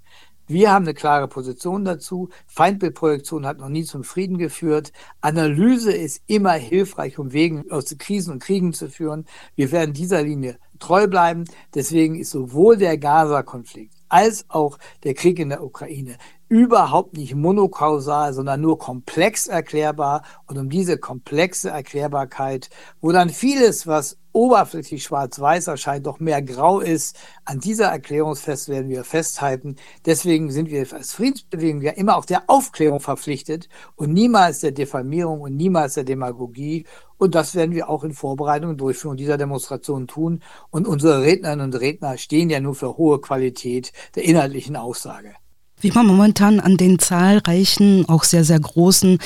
Wir 0.51 0.73
haben 0.73 0.83
eine 0.83 0.93
klare 0.93 1.29
Position 1.29 1.85
dazu. 1.85 2.27
Feindbildprojektion 2.45 3.45
hat 3.45 3.59
noch 3.59 3.69
nie 3.69 3.85
zum 3.85 4.03
Frieden 4.03 4.37
geführt. 4.37 4.91
Analyse 5.21 5.93
ist 5.93 6.23
immer 6.27 6.51
hilfreich, 6.51 7.17
um 7.17 7.31
Wegen 7.31 7.71
aus 7.71 7.95
Krisen 7.97 8.33
und 8.33 8.43
Kriegen 8.43 8.73
zu 8.73 8.89
führen. 8.89 9.25
Wir 9.55 9.71
werden 9.71 9.93
dieser 9.93 10.23
Linie 10.23 10.57
treu 10.77 11.07
bleiben. 11.07 11.45
Deswegen 11.73 12.19
ist 12.19 12.31
sowohl 12.31 12.75
der 12.75 12.97
Gaza-Konflikt 12.97 13.93
als 14.09 14.43
auch 14.49 14.77
der 15.05 15.13
Krieg 15.13 15.39
in 15.39 15.49
der 15.49 15.63
Ukraine 15.63 16.17
überhaupt 16.51 17.15
nicht 17.15 17.33
monokausal, 17.33 18.33
sondern 18.33 18.59
nur 18.59 18.77
komplex 18.77 19.47
erklärbar. 19.47 20.21
Und 20.47 20.57
um 20.57 20.69
diese 20.69 20.97
komplexe 20.97 21.69
Erklärbarkeit, 21.69 22.69
wo 22.99 23.13
dann 23.13 23.29
vieles, 23.29 23.87
was 23.87 24.17
oberflächlich 24.33 25.01
schwarz-weiß 25.01 25.67
erscheint, 25.67 26.05
doch 26.05 26.19
mehr 26.19 26.41
grau 26.41 26.81
ist, 26.81 27.17
an 27.45 27.61
dieser 27.61 27.85
Erklärungsfest 27.85 28.67
werden 28.67 28.89
wir 28.89 29.05
festhalten. 29.05 29.77
Deswegen 30.05 30.51
sind 30.51 30.69
wir 30.69 30.85
als 30.91 31.13
Friedensbewegung 31.13 31.81
ja 31.81 31.91
immer 31.91 32.17
auch 32.17 32.25
der 32.25 32.43
Aufklärung 32.47 32.99
verpflichtet 32.99 33.69
und 33.95 34.11
niemals 34.11 34.59
der 34.59 34.73
Diffamierung 34.73 35.39
und 35.39 35.55
niemals 35.55 35.93
der 35.93 36.03
Demagogie. 36.03 36.85
Und 37.17 37.33
das 37.33 37.55
werden 37.55 37.73
wir 37.73 37.89
auch 37.89 38.03
in 38.03 38.13
Vorbereitung 38.13 38.71
und 38.71 38.81
Durchführung 38.81 39.15
dieser 39.15 39.37
Demonstration 39.37 40.05
tun. 40.05 40.43
Und 40.69 40.85
unsere 40.85 41.21
Rednerinnen 41.21 41.73
und 41.73 41.79
Redner 41.79 42.17
stehen 42.17 42.49
ja 42.49 42.59
nur 42.59 42.75
für 42.75 42.97
hohe 42.97 43.21
Qualität 43.21 43.93
der 44.15 44.25
inhaltlichen 44.25 44.75
Aussage. 44.75 45.33
Wie 45.81 45.91
man 45.91 46.05
momentan 46.05 46.59
an 46.59 46.77
den 46.77 46.99
zahlreichen, 46.99 48.07
auch 48.07 48.23
sehr, 48.23 48.43
sehr 48.43 48.59
großen 48.59 49.17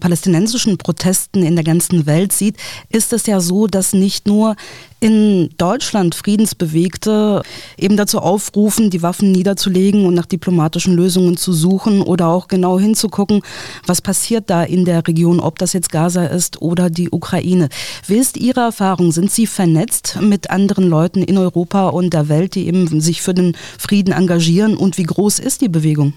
palästinensischen 0.00 0.78
Protesten 0.78 1.42
in 1.42 1.54
der 1.54 1.64
ganzen 1.64 2.06
Welt 2.06 2.32
sieht, 2.32 2.56
ist 2.90 3.12
es 3.12 3.26
ja 3.26 3.40
so, 3.40 3.66
dass 3.66 3.92
nicht 3.92 4.26
nur 4.26 4.56
in 5.04 5.50
Deutschland 5.58 6.14
Friedensbewegte 6.14 7.42
eben 7.76 7.98
dazu 7.98 8.20
aufrufen, 8.20 8.88
die 8.88 9.02
Waffen 9.02 9.32
niederzulegen 9.32 10.06
und 10.06 10.14
nach 10.14 10.24
diplomatischen 10.24 10.94
Lösungen 10.94 11.36
zu 11.36 11.52
suchen 11.52 12.00
oder 12.00 12.28
auch 12.28 12.48
genau 12.48 12.78
hinzugucken, 12.78 13.42
was 13.86 14.00
passiert 14.00 14.48
da 14.48 14.62
in 14.62 14.86
der 14.86 15.06
Region, 15.06 15.40
ob 15.40 15.58
das 15.58 15.74
jetzt 15.74 15.92
Gaza 15.92 16.24
ist 16.24 16.62
oder 16.62 16.88
die 16.88 17.10
Ukraine. 17.10 17.68
Wie 18.06 18.16
ist 18.16 18.38
Ihre 18.38 18.60
Erfahrung? 18.60 19.12
Sind 19.12 19.30
Sie 19.30 19.46
vernetzt 19.46 20.18
mit 20.22 20.48
anderen 20.48 20.88
Leuten 20.88 21.22
in 21.22 21.36
Europa 21.36 21.88
und 21.88 22.14
der 22.14 22.30
Welt, 22.30 22.54
die 22.54 22.66
eben 22.66 23.00
sich 23.02 23.20
für 23.20 23.34
den 23.34 23.56
Frieden 23.78 24.12
engagieren? 24.12 24.74
Und 24.74 24.96
wie 24.96 25.02
groß 25.02 25.38
ist 25.38 25.60
die 25.60 25.68
Bewegung? 25.68 26.14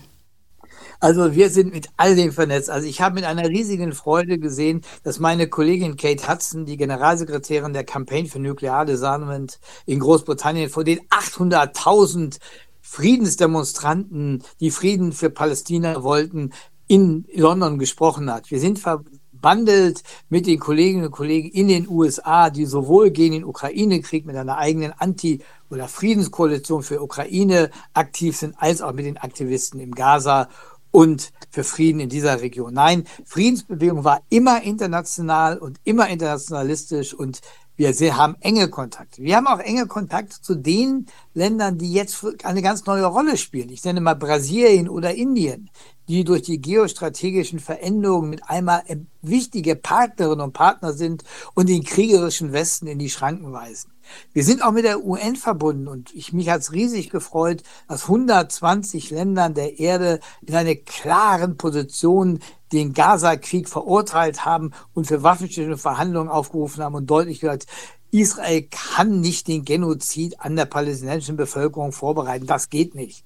Also 1.00 1.36
wir 1.36 1.50
sind 1.50 1.74
mit 1.74 1.90
all 1.98 2.16
dem 2.16 2.32
vernetzt. 2.32 2.70
Also 2.70 2.88
ich 2.88 3.02
habe 3.02 3.16
mit 3.16 3.24
einer 3.24 3.50
riesigen 3.50 3.94
Freude 3.94 4.40
gesehen, 4.40 4.82
dass 5.04 5.20
meine 5.20 5.48
Kollegin 5.48 5.96
Kate 5.96 6.28
Hudson, 6.28 6.66
die 6.66 6.78
Generalsekretärin 6.78 7.74
der 7.74 7.84
Campaign 7.84 8.28
for 8.28 8.42
Nuclear 8.42 8.86
Disarmament 8.86 9.60
in 9.86 10.00
Großbritannien, 10.00 10.70
vor 10.70 10.84
den 10.84 11.00
800.000 11.10 12.40
Friedensdemonstranten, 12.82 14.44
die 14.60 14.72
Frieden 14.72 15.12
für 15.12 15.30
Palästina 15.30 16.04
wollten, 16.04 16.52
in 16.88 17.26
London 17.34 17.78
gesprochen 17.78 18.32
hat. 18.32 18.50
Wir 18.50 18.60
sind 18.60 18.80
verbandelt 18.80 20.04
mit 20.30 20.48
den 20.48 20.58
Kolleginnen 20.58 21.06
und 21.06 21.12
Kollegen 21.12 21.50
in 21.50 21.68
den 21.68 21.88
USA, 21.88 22.50
die 22.50 22.66
sowohl 22.66 23.12
gegen 23.12 23.34
den 23.34 23.44
Ukraine-Krieg 23.44 24.26
mit 24.26 24.36
einer 24.36 24.58
eigenen 24.58 24.94
Anti- 24.94 25.42
oder 25.70 25.90
Friedenskoalition 25.90 26.82
für 26.82 27.02
Ukraine 27.02 27.70
aktiv 27.94 28.38
sind, 28.38 28.56
als 28.58 28.82
auch 28.82 28.94
mit 28.94 29.06
den 29.06 29.18
Aktivisten 29.18 29.82
im 29.82 29.94
Gaza 29.94 30.48
und 30.92 31.32
für 31.50 31.64
Frieden 31.64 32.00
in 32.00 32.10
dieser 32.10 32.42
Region. 32.42 32.74
Nein, 32.74 33.06
Friedensbewegung 33.26 34.04
war 34.04 34.22
immer 34.30 34.62
international 34.64 35.58
und 35.58 35.80
immer 35.84 36.08
internationalistisch 36.10 37.14
und 37.14 37.42
wir 37.78 38.18
haben 38.18 38.36
enge 38.40 38.70
Kontakte. 38.70 39.22
Wir 39.22 39.36
haben 39.36 39.46
auch 39.46 39.60
enge 39.60 39.86
Kontakte 39.86 40.42
zu 40.42 40.56
den 40.56 41.06
Ländern, 41.36 41.78
die 41.78 41.94
jetzt 41.94 42.26
eine 42.44 42.64
ganz 42.64 42.86
neue 42.88 43.06
Rolle 43.06 43.38
spielen. 43.38 43.70
Ich 43.70 43.84
nenne 43.84 44.02
mal 44.02 44.16
Brasilien 44.16 44.90
oder 44.90 45.14
Indien, 45.14 45.70
die 46.08 46.24
durch 46.24 46.42
die 46.42 46.60
geostrategischen 46.60 47.60
Veränderungen 47.60 48.32
mit 48.32 48.50
einmal 48.50 48.82
wichtige 49.22 49.76
Partnerinnen 49.76 50.42
und 50.42 50.54
Partner 50.54 50.94
sind 50.94 51.24
und 51.54 51.70
den 51.70 51.84
kriegerischen 51.84 52.52
Westen 52.52 52.88
in 52.88 52.98
die 52.98 53.12
Schranken 53.12 53.54
weisen. 53.54 53.92
Wir 54.34 54.44
sind 54.44 54.64
auch 54.64 54.72
mit 54.72 54.86
der 54.86 55.04
UN 55.04 55.36
verbunden 55.36 55.88
und 55.88 56.14
ich 56.14 56.34
mich 56.34 56.50
hat 56.50 56.62
es 56.62 56.72
riesig 56.72 57.10
gefreut, 57.10 57.64
dass 57.88 58.04
120 58.04 59.10
Ländern 59.12 59.54
der 59.54 59.80
Erde 59.80 60.20
in 60.46 60.56
einer 60.56 60.76
klaren 60.76 61.58
Position 61.58 62.40
den 62.72 62.94
Gaza-Krieg 62.94 63.70
verurteilt 63.70 64.46
haben 64.46 64.72
und 64.94 65.08
für 65.08 65.24
waffenstillende 65.24 65.78
Verhandlungen 65.78 66.30
aufgerufen 66.30 66.84
haben 66.84 66.96
und 66.96 67.10
deutlich 67.10 67.40
gesagt, 67.40 67.66
Israel 68.12 68.68
kann 68.70 69.20
nicht 69.20 69.48
den 69.48 69.66
Genozid 69.66 70.40
an 70.40 70.56
der 70.56 70.66
palästinensischen 70.66 71.38
Bevölkerung 71.38 71.92
vorbereiten. 71.92 72.48
Das 72.48 72.70
geht 72.70 72.96
nicht. 72.96 73.26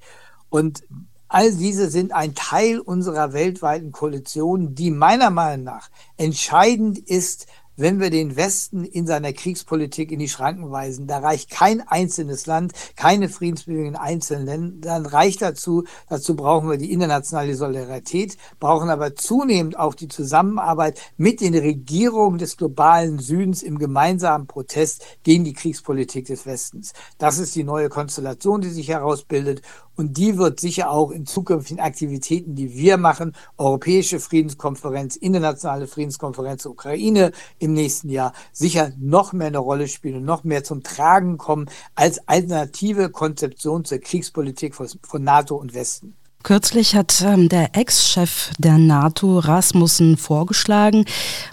Und 0.49 0.83
all 1.27 1.53
diese 1.53 1.89
sind 1.89 2.11
ein 2.13 2.35
Teil 2.35 2.79
unserer 2.79 3.33
weltweiten 3.33 3.91
Koalition, 3.91 4.75
die 4.75 4.91
meiner 4.91 5.29
Meinung 5.29 5.63
nach 5.63 5.89
entscheidend 6.17 6.97
ist 6.97 7.47
wenn 7.75 7.99
wir 7.99 8.09
den 8.09 8.35
Westen 8.35 8.83
in 8.83 9.07
seiner 9.07 9.33
Kriegspolitik 9.33 10.11
in 10.11 10.19
die 10.19 10.29
Schranken 10.29 10.71
weisen. 10.71 11.07
Da 11.07 11.19
reicht 11.19 11.49
kein 11.49 11.81
einzelnes 11.87 12.45
Land, 12.45 12.73
keine 12.95 13.29
Friedensbewegung 13.29 13.85
in 13.85 13.95
einzelnen 13.95 14.45
Ländern 14.45 15.05
reicht 15.05 15.41
dazu. 15.41 15.83
Dazu 16.09 16.35
brauchen 16.35 16.69
wir 16.69 16.77
die 16.77 16.91
internationale 16.91 17.55
Solidarität, 17.55 18.37
brauchen 18.59 18.89
aber 18.89 19.15
zunehmend 19.15 19.77
auch 19.77 19.95
die 19.95 20.07
Zusammenarbeit 20.07 20.99
mit 21.17 21.41
den 21.41 21.55
Regierungen 21.55 22.37
des 22.37 22.57
globalen 22.57 23.19
Südens 23.19 23.63
im 23.63 23.77
gemeinsamen 23.77 24.47
Protest 24.47 25.03
gegen 25.23 25.43
die 25.43 25.53
Kriegspolitik 25.53 26.25
des 26.27 26.45
Westens. 26.45 26.93
Das 27.17 27.37
ist 27.39 27.55
die 27.55 27.63
neue 27.63 27.89
Konstellation, 27.89 28.61
die 28.61 28.69
sich 28.69 28.89
herausbildet. 28.89 29.61
Und 30.01 30.17
die 30.17 30.39
wird 30.39 30.59
sicher 30.59 30.89
auch 30.89 31.11
in 31.11 31.27
zukünftigen 31.27 31.79
Aktivitäten, 31.79 32.55
die 32.55 32.73
wir 32.73 32.97
machen, 32.97 33.35
Europäische 33.59 34.19
Friedenskonferenz, 34.19 35.15
Internationale 35.15 35.85
Friedenskonferenz 35.85 36.65
Ukraine 36.65 37.31
im 37.59 37.73
nächsten 37.73 38.09
Jahr, 38.09 38.33
sicher 38.51 38.93
noch 38.97 39.31
mehr 39.31 39.45
eine 39.45 39.59
Rolle 39.59 39.87
spielen 39.87 40.25
noch 40.25 40.43
mehr 40.43 40.63
zum 40.63 40.81
Tragen 40.81 41.37
kommen 41.37 41.69
als 41.93 42.27
alternative 42.27 43.11
Konzeption 43.11 43.85
zur 43.85 43.99
Kriegspolitik 43.99 44.73
von 44.73 45.23
NATO 45.23 45.55
und 45.55 45.75
Westen. 45.75 46.15
Kürzlich 46.43 46.95
hat 46.95 47.21
ähm, 47.21 47.49
der 47.49 47.75
Ex-Chef 47.75 48.49
der 48.57 48.77
NATO 48.77 49.39
Rasmussen 49.39 50.17
vorgeschlagen, 50.17 51.05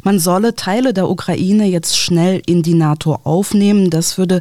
man 0.02 0.18
solle 0.18 0.54
Teile 0.54 0.94
der 0.94 1.08
Ukraine 1.10 1.66
jetzt 1.66 1.98
schnell 1.98 2.42
in 2.46 2.62
die 2.62 2.74
NATO 2.74 3.18
aufnehmen. 3.24 3.90
Das 3.90 4.16
würde 4.16 4.40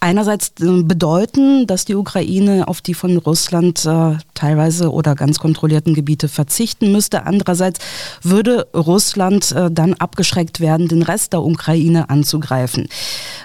einerseits 0.00 0.52
äh, 0.60 0.82
bedeuten, 0.82 1.66
dass 1.66 1.84
die 1.84 1.96
Ukraine 1.96 2.68
auf 2.68 2.80
die 2.80 2.94
von 2.94 3.16
Russland 3.16 3.84
äh, 3.84 4.16
teilweise 4.34 4.92
oder 4.92 5.14
ganz 5.14 5.38
kontrollierten 5.38 5.94
Gebiete 5.94 6.28
verzichten 6.28 6.92
müsste. 6.92 7.26
Andererseits 7.26 7.80
würde 8.22 8.68
Russland 8.74 9.52
äh, 9.52 9.70
dann 9.70 9.94
abgeschreckt 9.94 10.60
werden, 10.60 10.88
den 10.88 11.02
Rest 11.02 11.32
der 11.32 11.42
Ukraine 11.42 12.08
anzugreifen. 12.08 12.88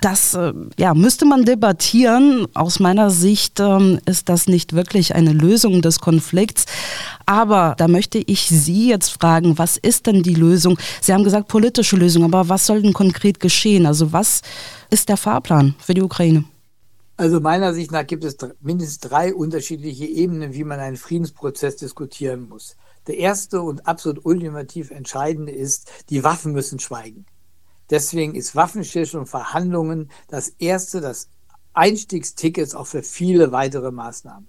Das 0.04 0.34
äh, 0.34 0.52
ja, 0.78 0.94
müsste 0.94 1.24
man 1.24 1.46
debattieren. 1.46 2.46
Aus 2.54 2.82
meiner 2.82 3.10
Sicht 3.10 3.62
ähm, 3.62 4.02
ist 4.06 4.28
das 4.28 4.48
nicht 4.48 4.74
wirklich 4.74 5.16
eine 5.16 5.32
Lösung 5.32 5.82
des 5.82 6.02
Konflikts. 6.02 6.66
Aber 7.26 7.76
da 7.78 7.88
möchte 7.88 8.18
ich 8.18 8.50
Sie 8.50 8.90
jetzt 8.90 9.14
fragen, 9.14 9.58
was 9.58 9.78
ist 9.78 10.06
denn 10.06 10.22
die 10.22 10.34
Lösung? 10.34 10.78
Sie 11.00 11.14
haben 11.14 11.24
gesagt 11.24 11.48
politische 11.48 11.96
Lösung, 11.96 12.26
aber 12.26 12.50
was 12.50 12.66
soll 12.66 12.82
denn 12.82 12.92
konkret 12.92 13.40
geschehen? 13.40 13.86
Also 13.86 14.12
was 14.12 14.42
ist 14.90 15.08
der 15.08 15.16
Fahrplan 15.16 15.74
für 15.80 15.94
die 15.94 16.02
Ukraine? 16.02 16.44
Also 17.16 17.40
meiner 17.40 17.74
Sicht 17.74 17.94
nach 17.94 18.06
gibt 18.06 18.26
es 18.26 18.36
mindestens 18.60 19.00
drei 19.00 19.34
unterschiedliche 19.34 20.06
Ebenen, 20.06 20.54
wie 20.54 20.66
man 20.66 20.82
einen 20.82 20.98
Friedensprozess 20.98 21.78
diskutieren 21.78 22.50
muss. 22.50 22.76
Der 23.08 23.20
erste 23.20 23.62
und 23.62 23.88
absolut 23.88 24.26
ultimativ 24.26 24.92
entscheidende 24.92 25.54
ist, 25.54 25.90
die 26.10 26.26
Waffen 26.26 26.52
müssen 26.52 26.80
schweigen. 26.80 27.26
Deswegen 27.94 28.34
ist 28.34 28.56
Waffenstillstand 28.56 29.22
und 29.22 29.28
Verhandlungen 29.28 30.10
das 30.28 30.50
erste, 30.50 31.00
das 31.00 31.30
Einstiegsticket 31.74 32.74
auch 32.74 32.88
für 32.88 33.04
viele 33.04 33.52
weitere 33.52 33.92
Maßnahmen. 33.92 34.48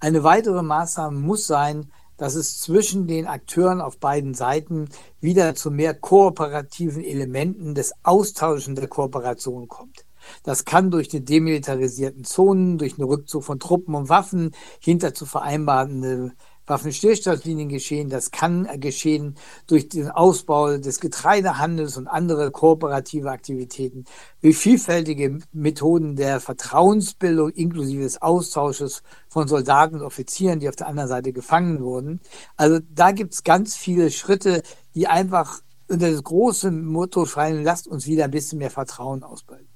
Eine 0.00 0.24
weitere 0.24 0.62
Maßnahme 0.62 1.18
muss 1.18 1.46
sein, 1.46 1.92
dass 2.16 2.34
es 2.34 2.62
zwischen 2.62 3.06
den 3.06 3.26
Akteuren 3.26 3.82
auf 3.82 3.98
beiden 3.98 4.32
Seiten 4.32 4.88
wieder 5.20 5.54
zu 5.54 5.70
mehr 5.70 5.92
kooperativen 5.92 7.04
Elementen 7.04 7.74
des 7.74 7.92
Austauschen 8.04 8.74
der 8.74 8.88
Kooperation 8.88 9.68
kommt. 9.68 10.06
Das 10.42 10.64
kann 10.64 10.90
durch 10.90 11.08
die 11.08 11.22
demilitarisierten 11.22 12.24
Zonen, 12.24 12.78
durch 12.78 12.98
einen 12.98 13.06
Rückzug 13.06 13.44
von 13.44 13.60
Truppen 13.60 13.94
und 13.94 14.08
Waffen 14.08 14.52
hinter 14.80 15.12
zu 15.12 15.26
vereinbarten 15.26 16.32
Waffenstillstandslinien 16.68 17.68
geschehen. 17.68 18.10
Das 18.10 18.30
kann 18.30 18.68
geschehen 18.80 19.36
durch 19.66 19.88
den 19.88 20.10
Ausbau 20.10 20.78
des 20.78 21.00
Getreidehandels 21.00 21.96
und 21.96 22.06
andere 22.06 22.50
kooperative 22.50 23.30
Aktivitäten, 23.30 24.04
wie 24.40 24.52
vielfältige 24.52 25.38
Methoden 25.52 26.16
der 26.16 26.40
Vertrauensbildung 26.40 27.50
inklusive 27.50 28.02
des 28.02 28.22
Austausches 28.22 29.02
von 29.28 29.48
Soldaten 29.48 29.96
und 29.96 30.02
Offizieren, 30.02 30.60
die 30.60 30.68
auf 30.68 30.76
der 30.76 30.88
anderen 30.88 31.08
Seite 31.08 31.32
gefangen 31.32 31.82
wurden. 31.82 32.20
Also 32.56 32.80
da 32.90 33.12
gibt 33.12 33.34
es 33.34 33.44
ganz 33.44 33.76
viele 33.76 34.10
Schritte, 34.10 34.62
die 34.94 35.06
einfach 35.06 35.60
unter 35.88 36.10
das 36.10 36.22
große 36.22 36.70
Motto 36.70 37.24
schreien, 37.24 37.64
lasst 37.64 37.88
uns 37.88 38.06
wieder 38.06 38.24
ein 38.24 38.30
bisschen 38.30 38.58
mehr 38.58 38.70
Vertrauen 38.70 39.22
ausbilden. 39.22 39.67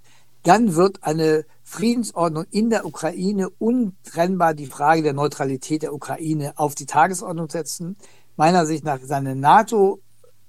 Dann 0.43 0.75
wird 0.75 1.03
eine 1.03 1.45
Friedensordnung 1.63 2.45
in 2.51 2.71
der 2.71 2.85
Ukraine 2.85 3.49
untrennbar 3.51 4.55
die 4.55 4.67
Frage 4.67 5.03
der 5.03 5.13
Neutralität 5.13 5.83
der 5.83 5.95
Ukraine 5.95 6.53
auf 6.57 6.75
die 6.75 6.87
Tagesordnung 6.87 7.49
setzen. 7.49 7.97
Meiner 8.37 8.67
Sicht 8.67 8.85
nach 8.85 9.01
seine 9.03 9.37
NATO 9.37 10.01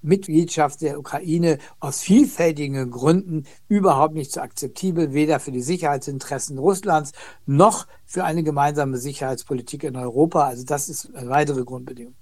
Mitgliedschaft 0.03 0.81
der 0.81 0.99
Ukraine 0.99 1.59
aus 1.79 2.01
vielfältigen 2.01 2.91
Gründen 2.91 3.45
überhaupt 3.67 4.15
nicht 4.15 4.31
so 4.31 4.41
akzeptabel, 4.41 5.13
weder 5.13 5.39
für 5.39 5.51
die 5.51 5.61
Sicherheitsinteressen 5.61 6.57
Russlands 6.57 7.13
noch 7.45 7.87
für 8.05 8.25
eine 8.25 8.43
gemeinsame 8.43 8.97
Sicherheitspolitik 8.97 9.83
in 9.85 9.95
Europa. 9.95 10.45
Also 10.45 10.65
das 10.65 10.89
ist 10.89 11.15
eine 11.15 11.29
weitere 11.29 11.63
Grundbedingung. 11.63 12.15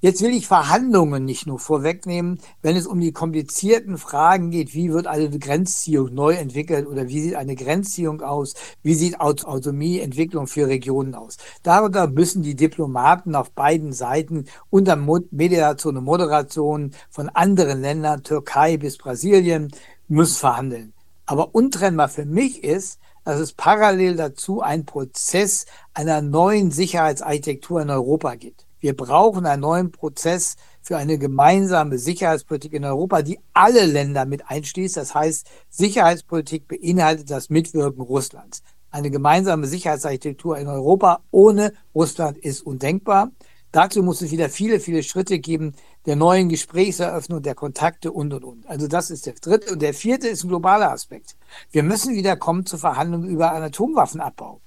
Jetzt 0.00 0.22
will 0.22 0.32
ich 0.32 0.46
Verhandlungen 0.46 1.24
nicht 1.24 1.46
nur 1.46 1.58
vorwegnehmen, 1.58 2.40
wenn 2.60 2.76
es 2.76 2.86
um 2.86 3.00
die 3.00 3.12
komplizierten 3.12 3.98
Fragen 3.98 4.50
geht, 4.50 4.74
wie 4.74 4.92
wird 4.92 5.06
eine 5.06 5.38
Grenzziehung 5.38 6.12
neu 6.12 6.34
entwickelt 6.34 6.86
oder 6.86 7.08
wie 7.08 7.20
sieht 7.20 7.36
eine 7.36 7.54
Grenzziehung 7.54 8.20
aus, 8.20 8.54
wie 8.82 8.94
sieht 8.94 9.20
Autonomieentwicklung 9.20 10.46
für 10.46 10.66
Regionen 10.66 11.14
aus. 11.14 11.36
Darunter 11.62 12.08
müssen 12.08 12.42
die 12.42 12.56
Diplomaten 12.56 13.34
auf 13.34 13.52
beiden 13.52 13.92
Seiten 13.92 14.46
unter 14.70 14.96
Mediation 14.96 15.96
und 15.96 16.04
Moderation 16.04 16.92
von 17.10 17.28
anderen 17.28 17.80
Ländern, 17.80 18.22
Türkei 18.22 18.76
bis 18.76 18.98
Brasilien, 18.98 19.70
müssen 20.08 20.36
verhandeln. 20.36 20.92
Aber 21.26 21.54
untrennbar 21.54 22.08
für 22.08 22.26
mich 22.26 22.64
ist, 22.64 22.98
dass 23.24 23.38
es 23.38 23.52
parallel 23.52 24.16
dazu 24.16 24.60
einen 24.60 24.84
Prozess 24.84 25.66
einer 25.94 26.22
neuen 26.22 26.70
Sicherheitsarchitektur 26.70 27.80
in 27.82 27.90
Europa 27.90 28.34
gibt. 28.34 28.66
Wir 28.82 28.96
brauchen 28.96 29.46
einen 29.46 29.62
neuen 29.62 29.92
Prozess 29.92 30.56
für 30.80 30.96
eine 30.96 31.16
gemeinsame 31.16 31.98
Sicherheitspolitik 31.98 32.72
in 32.72 32.84
Europa, 32.84 33.22
die 33.22 33.38
alle 33.52 33.86
Länder 33.86 34.26
mit 34.26 34.50
einschließt. 34.50 34.96
Das 34.96 35.14
heißt, 35.14 35.46
Sicherheitspolitik 35.70 36.66
beinhaltet 36.66 37.30
das 37.30 37.48
Mitwirken 37.48 38.02
Russlands. 38.02 38.64
Eine 38.90 39.12
gemeinsame 39.12 39.68
Sicherheitsarchitektur 39.68 40.58
in 40.58 40.66
Europa 40.66 41.20
ohne 41.30 41.74
Russland 41.94 42.36
ist 42.38 42.62
undenkbar. 42.62 43.30
Dazu 43.70 44.02
muss 44.02 44.20
es 44.20 44.32
wieder 44.32 44.50
viele, 44.50 44.80
viele 44.80 45.04
Schritte 45.04 45.38
geben, 45.38 45.74
der 46.04 46.16
neuen 46.16 46.48
Gesprächseröffnung, 46.48 47.40
der 47.40 47.54
Kontakte 47.54 48.10
und, 48.10 48.34
und, 48.34 48.42
und. 48.42 48.66
Also 48.66 48.88
das 48.88 49.10
ist 49.10 49.26
der 49.26 49.34
dritte. 49.34 49.74
Und 49.74 49.80
der 49.80 49.94
vierte 49.94 50.26
ist 50.26 50.42
ein 50.42 50.48
globaler 50.48 50.90
Aspekt. 50.90 51.36
Wir 51.70 51.84
müssen 51.84 52.16
wieder 52.16 52.36
kommen 52.36 52.66
zu 52.66 52.78
Verhandlungen 52.78 53.28
über 53.28 53.52
einen 53.52 53.66
Atomwaffenabbau 53.66 54.60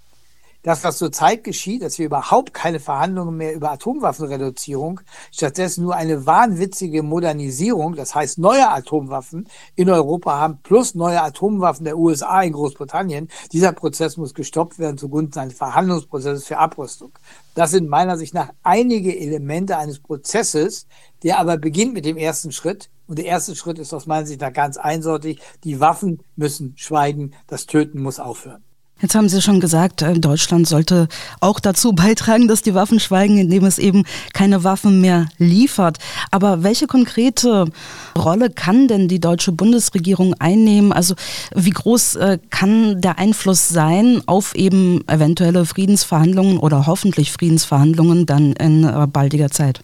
das, 0.65 0.83
was 0.83 0.97
zurzeit 0.97 1.43
geschieht, 1.43 1.83
dass 1.83 1.99
wir 1.99 2.07
überhaupt 2.07 2.51
keine 2.51 2.79
Verhandlungen 2.79 3.37
mehr 3.37 3.53
über 3.53 3.69
Atomwaffenreduzierung, 3.69 4.99
stattdessen 5.31 5.83
nur 5.83 5.95
eine 5.95 6.25
wahnwitzige 6.25 7.03
Modernisierung, 7.03 7.95
das 7.95 8.15
heißt 8.15 8.39
neue 8.39 8.67
Atomwaffen 8.67 9.47
in 9.75 9.91
Europa 9.91 10.39
haben, 10.39 10.57
plus 10.63 10.95
neue 10.95 11.21
Atomwaffen 11.21 11.85
der 11.85 11.99
USA 11.99 12.41
in 12.41 12.53
Großbritannien. 12.53 13.29
Dieser 13.51 13.73
Prozess 13.73 14.17
muss 14.17 14.33
gestoppt 14.33 14.79
werden 14.79 14.97
zugunsten 14.97 15.37
eines 15.37 15.53
Verhandlungsprozesses 15.53 16.47
für 16.47 16.57
Abrüstung. 16.57 17.11
Das 17.53 17.69
sind 17.69 17.87
meiner 17.87 18.17
Sicht 18.17 18.33
nach 18.33 18.49
einige 18.63 19.15
Elemente 19.15 19.77
eines 19.77 19.99
Prozesses, 19.99 20.87
der 21.21 21.37
aber 21.37 21.57
beginnt 21.57 21.93
mit 21.93 22.05
dem 22.05 22.17
ersten 22.17 22.51
Schritt. 22.51 22.89
Und 23.05 23.19
der 23.19 23.25
erste 23.25 23.55
Schritt 23.55 23.77
ist 23.77 23.93
aus 23.93 24.07
meiner 24.07 24.25
Sicht 24.25 24.41
nach 24.41 24.51
ganz 24.51 24.77
eindeutig. 24.77 25.39
Die 25.63 25.79
Waffen 25.79 26.23
müssen 26.35 26.73
schweigen. 26.75 27.35
Das 27.45 27.67
Töten 27.67 28.01
muss 28.01 28.19
aufhören. 28.19 28.63
Jetzt 29.01 29.13
haben 29.13 29.27
Sie 29.27 29.41
schon 29.41 29.59
gesagt, 29.59 30.01
äh, 30.01 30.13
Deutschland 30.13 30.67
sollte 30.67 31.09
auch 31.41 31.59
dazu 31.59 31.91
beitragen, 31.93 32.47
dass 32.47 32.61
die 32.61 32.73
Waffen 32.73 32.99
schweigen, 33.01 33.37
indem 33.37 33.65
es 33.65 33.77
eben 33.77 34.03
keine 34.33 34.63
Waffen 34.63 35.01
mehr 35.01 35.27
liefert. 35.37 35.97
Aber 36.31 36.63
welche 36.63 36.87
konkrete 36.87 37.65
Rolle 38.17 38.49
kann 38.49 38.87
denn 38.87 39.09
die 39.09 39.19
deutsche 39.19 39.51
Bundesregierung 39.51 40.33
einnehmen? 40.35 40.93
Also 40.93 41.15
wie 41.53 41.71
groß 41.71 42.15
äh, 42.15 42.39
kann 42.49 43.01
der 43.01 43.19
Einfluss 43.19 43.67
sein 43.67 44.21
auf 44.27 44.55
eben 44.55 45.05
eventuelle 45.09 45.65
Friedensverhandlungen 45.65 46.57
oder 46.57 46.87
hoffentlich 46.87 47.33
Friedensverhandlungen 47.33 48.25
dann 48.25 48.53
in 48.53 48.85
äh, 48.85 49.07
baldiger 49.07 49.51
Zeit? 49.51 49.81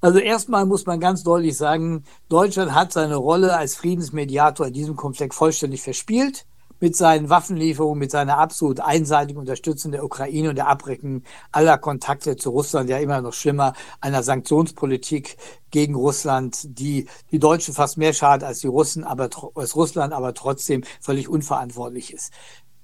Also 0.00 0.18
erstmal 0.18 0.66
muss 0.66 0.84
man 0.84 0.98
ganz 0.98 1.22
deutlich 1.22 1.56
sagen, 1.56 2.02
Deutschland 2.28 2.74
hat 2.74 2.92
seine 2.92 3.16
Rolle 3.16 3.56
als 3.56 3.76
Friedensmediator 3.76 4.66
in 4.66 4.72
diesem 4.72 4.96
Konflikt 4.96 5.34
vollständig 5.34 5.82
verspielt 5.82 6.44
mit 6.80 6.96
seinen 6.96 7.28
Waffenlieferungen, 7.30 7.98
mit 7.98 8.10
seiner 8.10 8.38
absolut 8.38 8.80
einseitigen 8.80 9.38
Unterstützung 9.38 9.92
der 9.92 10.04
Ukraine 10.04 10.50
und 10.50 10.56
der 10.56 10.68
Abbrechen 10.68 11.24
aller 11.52 11.78
Kontakte 11.78 12.36
zu 12.36 12.50
Russland, 12.50 12.88
ja 12.90 12.98
immer 12.98 13.20
noch 13.20 13.32
schlimmer, 13.32 13.74
einer 14.00 14.22
Sanktionspolitik 14.22 15.36
gegen 15.70 15.94
Russland, 15.94 16.78
die 16.78 17.08
die 17.30 17.38
Deutschen 17.38 17.74
fast 17.74 17.98
mehr 17.98 18.12
schadet 18.12 18.46
als 18.46 18.60
die 18.60 18.68
Russen, 18.68 19.04
aber 19.04 19.28
als 19.54 19.76
Russland 19.76 20.12
aber 20.12 20.34
trotzdem 20.34 20.82
völlig 21.00 21.28
unverantwortlich 21.28 22.12
ist. 22.12 22.32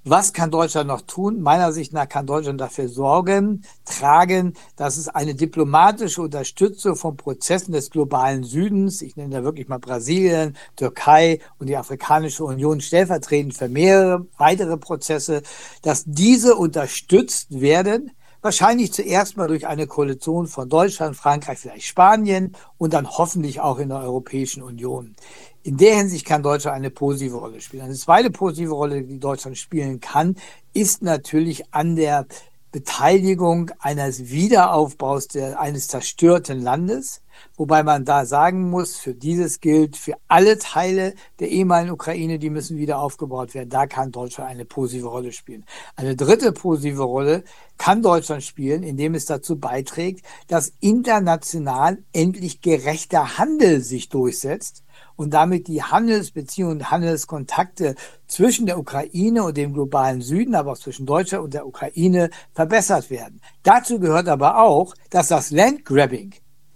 Was 0.06 0.34
kann 0.34 0.50
Deutschland 0.50 0.88
noch 0.88 1.00
tun? 1.00 1.40
Meiner 1.40 1.72
Sicht 1.72 1.94
nach 1.94 2.06
kann 2.06 2.26
Deutschland 2.26 2.60
dafür 2.60 2.88
sorgen, 2.90 3.62
tragen, 3.86 4.52
dass 4.76 4.98
es 4.98 5.08
eine 5.08 5.34
diplomatische 5.34 6.20
Unterstützung 6.20 6.94
von 6.94 7.16
Prozessen 7.16 7.72
des 7.72 7.88
globalen 7.88 8.44
Südens, 8.44 9.00
ich 9.00 9.16
nenne 9.16 9.36
da 9.36 9.44
wirklich 9.44 9.66
mal 9.66 9.78
Brasilien, 9.78 10.58
Türkei 10.76 11.38
und 11.58 11.68
die 11.68 11.76
Afrikanische 11.78 12.44
Union 12.44 12.82
stellvertretend 12.82 13.56
für 13.56 13.70
mehrere 13.70 14.26
weitere 14.36 14.76
Prozesse, 14.76 15.42
dass 15.80 16.04
diese 16.04 16.56
unterstützt 16.56 17.58
werden, 17.62 18.10
wahrscheinlich 18.42 18.92
zuerst 18.92 19.38
mal 19.38 19.48
durch 19.48 19.66
eine 19.66 19.86
Koalition 19.86 20.48
von 20.48 20.68
Deutschland, 20.68 21.16
Frankreich, 21.16 21.60
vielleicht 21.60 21.86
Spanien 21.86 22.54
und 22.76 22.92
dann 22.92 23.08
hoffentlich 23.08 23.62
auch 23.62 23.78
in 23.78 23.88
der 23.88 24.00
Europäischen 24.00 24.62
Union. 24.62 25.16
In 25.66 25.78
der 25.78 25.96
Hinsicht 25.96 26.26
kann 26.26 26.42
Deutschland 26.42 26.76
eine 26.76 26.90
positive 26.90 27.38
Rolle 27.38 27.58
spielen. 27.58 27.84
Eine 27.84 27.94
zweite 27.94 28.30
positive 28.30 28.74
Rolle, 28.74 29.02
die 29.02 29.18
Deutschland 29.18 29.56
spielen 29.56 29.98
kann, 29.98 30.36
ist 30.74 31.00
natürlich 31.00 31.72
an 31.72 31.96
der 31.96 32.26
Beteiligung 32.70 33.70
eines 33.78 34.28
Wiederaufbaus 34.28 35.26
der, 35.28 35.58
eines 35.58 35.88
zerstörten 35.88 36.60
Landes. 36.60 37.22
Wobei 37.56 37.82
man 37.82 38.04
da 38.04 38.26
sagen 38.26 38.68
muss, 38.68 38.96
für 38.96 39.14
dieses 39.14 39.60
gilt 39.60 39.96
für 39.96 40.16
alle 40.28 40.58
Teile 40.58 41.14
der 41.40 41.48
ehemaligen 41.48 41.92
Ukraine, 41.92 42.38
die 42.38 42.50
müssen 42.50 42.76
wieder 42.76 42.98
aufgebaut 42.98 43.54
werden. 43.54 43.70
Da 43.70 43.86
kann 43.86 44.12
Deutschland 44.12 44.50
eine 44.50 44.66
positive 44.66 45.06
Rolle 45.06 45.32
spielen. 45.32 45.64
Eine 45.96 46.14
dritte 46.14 46.52
positive 46.52 47.04
Rolle 47.04 47.42
kann 47.78 48.02
Deutschland 48.02 48.42
spielen, 48.42 48.82
indem 48.82 49.14
es 49.14 49.24
dazu 49.24 49.58
beiträgt, 49.58 50.26
dass 50.48 50.74
international 50.80 52.02
endlich 52.12 52.60
gerechter 52.60 53.38
Handel 53.38 53.80
sich 53.80 54.10
durchsetzt 54.10 54.84
und 55.16 55.32
damit 55.32 55.68
die 55.68 55.82
Handelsbeziehungen 55.82 56.78
und 56.78 56.90
Handelskontakte 56.90 57.94
zwischen 58.26 58.66
der 58.66 58.78
Ukraine 58.78 59.44
und 59.44 59.56
dem 59.56 59.72
globalen 59.72 60.22
Süden, 60.22 60.54
aber 60.54 60.72
auch 60.72 60.78
zwischen 60.78 61.06
Deutschland 61.06 61.44
und 61.44 61.54
der 61.54 61.66
Ukraine 61.66 62.30
verbessert 62.52 63.10
werden. 63.10 63.40
Dazu 63.62 64.00
gehört 64.00 64.28
aber 64.28 64.62
auch, 64.62 64.94
dass 65.10 65.28
das 65.28 65.50
Landgrabbing, 65.50 66.34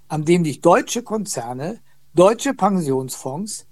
an 0.09 0.25
dem 0.25 0.45
sich 0.45 0.61
deutsche 0.61 1.03
Konzerne, 1.03 1.81
deutsche 2.15 2.55
Pensionsfonds 2.55 3.67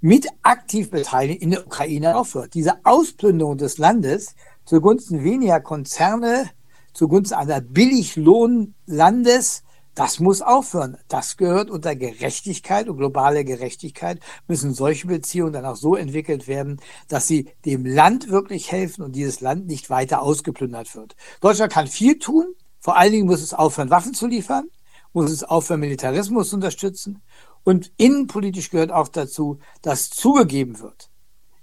mit 0.00 0.28
aktiv 0.42 0.90
beteiligen 0.90 1.42
in 1.42 1.50
der 1.50 1.66
Ukraine 1.66 2.16
aufhört. 2.16 2.54
Diese 2.54 2.84
Ausplünderung 2.84 3.58
des 3.58 3.78
Landes 3.78 4.34
zugunsten 4.64 5.24
weniger 5.24 5.60
Konzerne, 5.60 6.50
zugunsten 6.92 7.34
einer 7.34 7.60
Billiglohnlandes 7.60 9.62
das 9.96 10.20
muss 10.20 10.42
aufhören. 10.42 10.98
Das 11.08 11.38
gehört 11.38 11.70
unter 11.70 11.96
Gerechtigkeit 11.96 12.88
und 12.88 12.98
globale 12.98 13.44
Gerechtigkeit 13.46 14.20
müssen 14.46 14.74
solche 14.74 15.06
Beziehungen 15.06 15.54
dann 15.54 15.64
auch 15.64 15.76
so 15.76 15.96
entwickelt 15.96 16.46
werden, 16.46 16.80
dass 17.08 17.26
sie 17.26 17.50
dem 17.64 17.86
Land 17.86 18.28
wirklich 18.28 18.70
helfen 18.70 19.02
und 19.02 19.16
dieses 19.16 19.40
Land 19.40 19.66
nicht 19.66 19.88
weiter 19.88 20.20
ausgeplündert 20.20 20.94
wird. 20.94 21.16
Deutschland 21.40 21.72
kann 21.72 21.86
viel 21.86 22.18
tun. 22.18 22.44
Vor 22.78 22.98
allen 22.98 23.10
Dingen 23.10 23.26
muss 23.26 23.40
es 23.40 23.54
aufhören, 23.54 23.90
Waffen 23.90 24.12
zu 24.12 24.26
liefern, 24.26 24.68
muss 25.14 25.30
es 25.30 25.42
aufhören, 25.42 25.80
Militarismus 25.80 26.50
zu 26.50 26.56
unterstützen. 26.56 27.22
Und 27.64 27.90
innenpolitisch 27.96 28.70
gehört 28.70 28.92
auch 28.92 29.08
dazu, 29.08 29.60
dass 29.80 30.10
zugegeben 30.10 30.78
wird, 30.78 31.10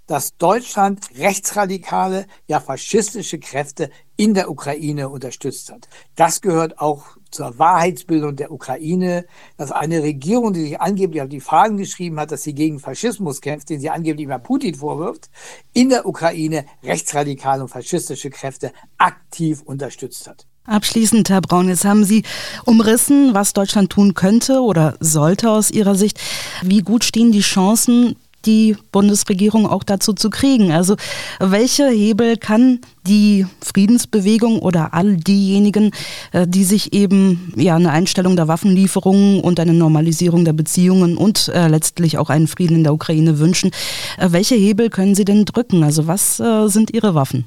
dass 0.06 0.36
Deutschland 0.36 1.08
rechtsradikale, 1.16 2.26
ja 2.48 2.58
faschistische 2.58 3.38
Kräfte 3.38 3.90
in 4.16 4.34
der 4.34 4.50
Ukraine 4.50 5.08
unterstützt 5.08 5.70
hat. 5.70 5.88
Das 6.16 6.40
gehört 6.40 6.80
auch 6.80 7.16
zur 7.34 7.58
Wahrheitsbildung 7.58 8.36
der 8.36 8.52
Ukraine, 8.52 9.26
dass 9.56 9.72
eine 9.72 10.02
Regierung, 10.02 10.52
die 10.52 10.62
sich 10.62 10.80
angeblich 10.80 11.22
auf 11.22 11.28
die 11.28 11.40
Fahnen 11.40 11.76
geschrieben 11.76 12.18
hat, 12.20 12.30
dass 12.30 12.42
sie 12.42 12.54
gegen 12.54 12.78
Faschismus 12.78 13.40
kämpft, 13.40 13.68
den 13.68 13.80
sie 13.80 13.90
angeblich 13.90 14.24
immer 14.24 14.38
Putin 14.38 14.74
vorwirft, 14.74 15.28
in 15.72 15.88
der 15.88 16.06
Ukraine 16.06 16.64
rechtsradikale 16.82 17.62
und 17.62 17.68
faschistische 17.68 18.30
Kräfte 18.30 18.72
aktiv 18.98 19.62
unterstützt 19.62 20.26
hat. 20.28 20.46
Abschließend, 20.66 21.28
Herr 21.28 21.42
Braun, 21.42 21.68
jetzt 21.68 21.84
haben 21.84 22.04
Sie 22.04 22.22
umrissen, 22.64 23.34
was 23.34 23.52
Deutschland 23.52 23.90
tun 23.90 24.14
könnte 24.14 24.60
oder 24.60 24.96
sollte 24.98 25.50
aus 25.50 25.70
Ihrer 25.70 25.94
Sicht. 25.94 26.18
Wie 26.62 26.80
gut 26.80 27.04
stehen 27.04 27.32
die 27.32 27.40
Chancen, 27.40 28.16
die 28.46 28.76
Bundesregierung 28.92 29.66
auch 29.66 29.82
dazu 29.84 30.12
zu 30.12 30.30
kriegen? 30.30 30.72
Also 30.72 30.96
welche 31.40 31.88
Hebel 31.88 32.36
kann 32.36 32.80
die 33.06 33.46
Friedensbewegung 33.60 34.60
oder 34.60 34.94
all 34.94 35.16
diejenigen, 35.16 35.90
äh, 36.32 36.46
die 36.46 36.64
sich 36.64 36.92
eben 36.92 37.52
ja 37.56 37.76
eine 37.76 37.90
Einstellung 37.90 38.36
der 38.36 38.48
Waffenlieferungen 38.48 39.40
und 39.40 39.60
eine 39.60 39.74
Normalisierung 39.74 40.44
der 40.44 40.52
Beziehungen 40.52 41.16
und 41.16 41.48
äh, 41.48 41.68
letztlich 41.68 42.18
auch 42.18 42.30
einen 42.30 42.46
Frieden 42.46 42.76
in 42.76 42.84
der 42.84 42.94
Ukraine 42.94 43.38
wünschen, 43.38 43.70
äh, 44.18 44.28
welche 44.30 44.54
Hebel 44.54 44.90
können 44.90 45.14
sie 45.14 45.24
denn 45.24 45.44
drücken? 45.44 45.84
Also 45.84 46.06
was 46.06 46.40
äh, 46.40 46.68
sind 46.68 46.94
ihre 46.94 47.14
Waffen? 47.14 47.44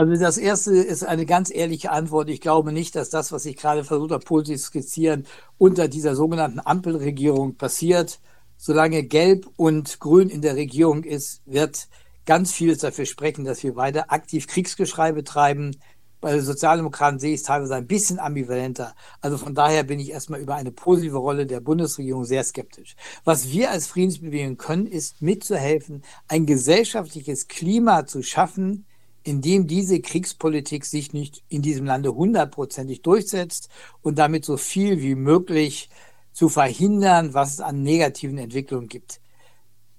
Also 0.00 0.14
das 0.14 0.38
erste 0.38 0.76
ist 0.76 1.04
eine 1.04 1.26
ganz 1.26 1.50
ehrliche 1.54 1.90
Antwort. 1.90 2.30
Ich 2.30 2.40
glaube 2.40 2.72
nicht, 2.72 2.96
dass 2.96 3.10
das, 3.10 3.32
was 3.32 3.44
ich 3.44 3.56
gerade 3.56 3.84
versucht 3.84 4.12
habe, 4.12 4.24
positiv 4.24 4.60
skizzieren, 4.62 5.26
unter 5.58 5.88
dieser 5.88 6.16
sogenannten 6.16 6.58
Ampelregierung 6.58 7.56
passiert. 7.56 8.18
Solange 8.62 9.04
Gelb 9.04 9.48
und 9.56 10.00
Grün 10.00 10.28
in 10.28 10.42
der 10.42 10.54
Regierung 10.54 11.02
ist, 11.02 11.40
wird 11.46 11.88
ganz 12.26 12.52
vieles 12.52 12.76
dafür 12.76 13.06
sprechen, 13.06 13.46
dass 13.46 13.62
wir 13.62 13.74
weiter 13.74 14.12
aktiv 14.12 14.46
Kriegsgeschrei 14.46 15.12
betreiben. 15.12 15.78
Bei 16.20 16.32
den 16.34 16.42
Sozialdemokraten 16.42 17.18
sehe 17.18 17.32
ich 17.32 17.40
es 17.40 17.46
teilweise 17.46 17.74
ein 17.76 17.86
bisschen 17.86 18.18
ambivalenter. 18.18 18.94
Also 19.22 19.38
von 19.38 19.54
daher 19.54 19.82
bin 19.82 19.98
ich 19.98 20.10
erstmal 20.10 20.40
über 20.40 20.56
eine 20.56 20.72
positive 20.72 21.16
Rolle 21.16 21.46
der 21.46 21.60
Bundesregierung 21.60 22.26
sehr 22.26 22.44
skeptisch. 22.44 22.96
Was 23.24 23.48
wir 23.48 23.70
als 23.70 23.86
Friedensbewegung 23.86 24.58
können, 24.58 24.86
ist 24.86 25.22
mitzuhelfen, 25.22 26.02
ein 26.28 26.44
gesellschaftliches 26.44 27.48
Klima 27.48 28.04
zu 28.04 28.22
schaffen, 28.22 28.84
in 29.22 29.40
dem 29.40 29.68
diese 29.68 30.00
Kriegspolitik 30.00 30.84
sich 30.84 31.14
nicht 31.14 31.42
in 31.48 31.62
diesem 31.62 31.86
Lande 31.86 32.14
hundertprozentig 32.14 33.00
durchsetzt 33.00 33.70
und 34.02 34.18
damit 34.18 34.44
so 34.44 34.58
viel 34.58 35.00
wie 35.00 35.14
möglich 35.14 35.88
zu 36.32 36.48
verhindern, 36.48 37.34
was 37.34 37.54
es 37.54 37.60
an 37.60 37.82
negativen 37.82 38.38
Entwicklungen 38.38 38.88
gibt. 38.88 39.20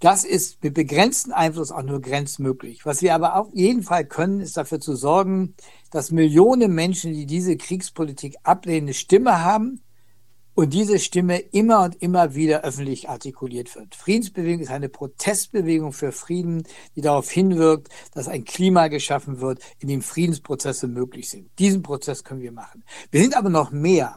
Das 0.02 0.24
ist 0.24 0.64
mit 0.64 0.74
begrenztem 0.74 1.32
Einfluss 1.32 1.72
auch 1.72 1.84
nur 1.84 2.02
grenzmöglich. 2.02 2.88
Was 2.88 3.04
wir 3.04 3.14
aber 3.14 3.36
auf 3.36 3.50
jeden 3.54 3.84
Fall 3.84 4.04
können, 4.04 4.40
ist 4.40 4.58
dafür 4.58 4.80
zu 4.80 4.96
sorgen, 4.96 5.54
dass 5.92 6.10
Millionen 6.10 6.74
Menschen, 6.74 7.14
die 7.14 7.28
diese 7.28 7.56
Kriegspolitik 7.56 8.36
ablehnen, 8.42 8.88
eine 8.88 8.94
Stimme 8.96 9.44
haben 9.44 9.82
und 10.56 10.74
diese 10.74 10.98
Stimme 10.98 11.38
immer 11.38 11.84
und 11.84 12.02
immer 12.02 12.34
wieder 12.34 12.64
öffentlich 12.64 13.10
artikuliert 13.10 13.76
wird. 13.76 13.94
Friedensbewegung 13.94 14.62
ist 14.62 14.72
eine 14.72 14.90
Protestbewegung 14.90 15.94
für 15.94 16.12
Frieden, 16.12 16.64
die 16.96 17.02
darauf 17.02 17.30
hinwirkt, 17.30 17.90
dass 18.16 18.28
ein 18.28 18.44
Klima 18.44 18.88
geschaffen 18.88 19.40
wird, 19.40 19.60
in 19.78 19.88
dem 19.88 20.02
Friedensprozesse 20.02 20.88
möglich 20.88 21.30
sind. 21.30 21.52
Diesen 21.60 21.84
Prozess 21.84 22.24
können 22.24 22.42
wir 22.42 22.52
machen. 22.52 22.84
Wir 23.12 23.22
sind 23.22 23.38
aber 23.38 23.50
noch 23.50 23.70
mehr. 23.70 24.16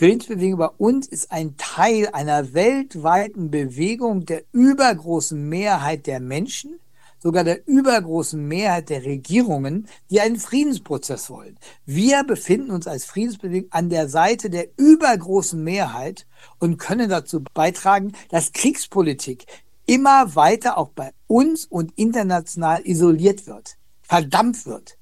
Friedensbewegung 0.00 0.58
bei 0.58 0.68
uns 0.78 1.06
ist 1.08 1.30
ein 1.30 1.58
Teil 1.58 2.08
einer 2.14 2.54
weltweiten 2.54 3.50
Bewegung 3.50 4.24
der 4.24 4.44
übergroßen 4.50 5.46
Mehrheit 5.46 6.06
der 6.06 6.20
Menschen, 6.20 6.80
sogar 7.18 7.44
der 7.44 7.68
übergroßen 7.68 8.42
Mehrheit 8.48 8.88
der 8.88 9.04
Regierungen, 9.04 9.88
die 10.08 10.22
einen 10.22 10.40
Friedensprozess 10.40 11.28
wollen. 11.28 11.58
Wir 11.84 12.24
befinden 12.24 12.70
uns 12.70 12.86
als 12.86 13.04
Friedensbewegung 13.04 13.70
an 13.72 13.90
der 13.90 14.08
Seite 14.08 14.48
der 14.48 14.68
übergroßen 14.78 15.62
Mehrheit 15.62 16.26
und 16.58 16.78
können 16.78 17.10
dazu 17.10 17.44
beitragen, 17.52 18.12
dass 18.30 18.52
Kriegspolitik 18.52 19.44
immer 19.84 20.34
weiter 20.34 20.78
auch 20.78 20.92
bei 20.92 21.12
uns 21.26 21.66
und 21.66 21.92
international 21.98 22.80
isoliert 22.86 23.46
wird, 23.46 23.76
verdammt 24.00 24.64
wird, 24.64 24.96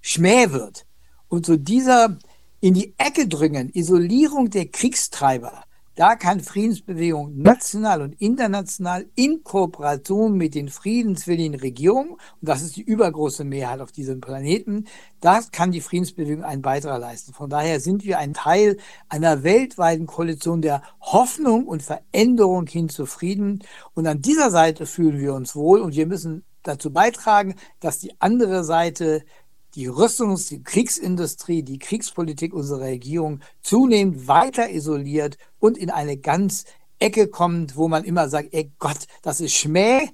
schmäh 0.00 0.52
wird. 0.52 0.86
Und 1.28 1.44
zu 1.44 1.58
dieser 1.58 2.16
in 2.60 2.74
die 2.74 2.94
Ecke 2.98 3.28
drängen, 3.28 3.70
Isolierung 3.70 4.50
der 4.50 4.66
Kriegstreiber, 4.66 5.64
da 5.98 6.14
kann 6.14 6.38
Friedensbewegung 6.38 7.36
national 7.42 8.02
und 8.02 8.12
international 8.20 9.06
in 9.16 9.42
Kooperation 9.42 10.36
mit 10.36 10.54
den 10.54 10.68
friedenswilligen 10.68 11.56
Regierungen, 11.56 12.12
und 12.12 12.20
das 12.40 12.62
ist 12.62 12.76
die 12.76 12.82
übergroße 12.82 13.42
Mehrheit 13.42 13.80
auf 13.80 13.90
diesem 13.90 14.20
Planeten, 14.20 14.86
da 15.20 15.40
kann 15.50 15.72
die 15.72 15.80
Friedensbewegung 15.80 16.44
einen 16.44 16.62
Beitrag 16.62 17.00
leisten. 17.00 17.32
Von 17.32 17.50
daher 17.50 17.80
sind 17.80 18.04
wir 18.04 18.20
ein 18.20 18.32
Teil 18.32 18.76
einer 19.08 19.42
weltweiten 19.42 20.06
Koalition 20.06 20.62
der 20.62 20.82
Hoffnung 21.00 21.66
und 21.66 21.82
Veränderung 21.82 22.68
hin 22.68 22.88
zu 22.88 23.04
Frieden. 23.04 23.64
Und 23.94 24.06
an 24.06 24.22
dieser 24.22 24.52
Seite 24.52 24.86
fühlen 24.86 25.18
wir 25.18 25.34
uns 25.34 25.56
wohl 25.56 25.80
und 25.80 25.96
wir 25.96 26.06
müssen 26.06 26.44
dazu 26.62 26.92
beitragen, 26.92 27.56
dass 27.80 27.98
die 27.98 28.20
andere 28.20 28.62
Seite 28.62 29.24
die 29.74 29.88
Rüstungs-, 29.88 30.48
die 30.48 30.62
Kriegsindustrie, 30.62 31.62
die 31.62 31.78
Kriegspolitik 31.78 32.54
unserer 32.54 32.86
Regierung 32.86 33.40
zunehmend 33.60 34.28
weiter 34.28 34.70
isoliert 34.70 35.38
und 35.58 35.78
in 35.78 35.90
eine 35.90 36.16
ganz 36.16 36.64
Ecke 36.98 37.28
kommt, 37.28 37.76
wo 37.76 37.88
man 37.88 38.04
immer 38.04 38.28
sagt, 38.28 38.52
ey 38.52 38.72
Gott, 38.78 39.06
das 39.22 39.40
ist 39.40 39.54
Schmäh. 39.54 40.08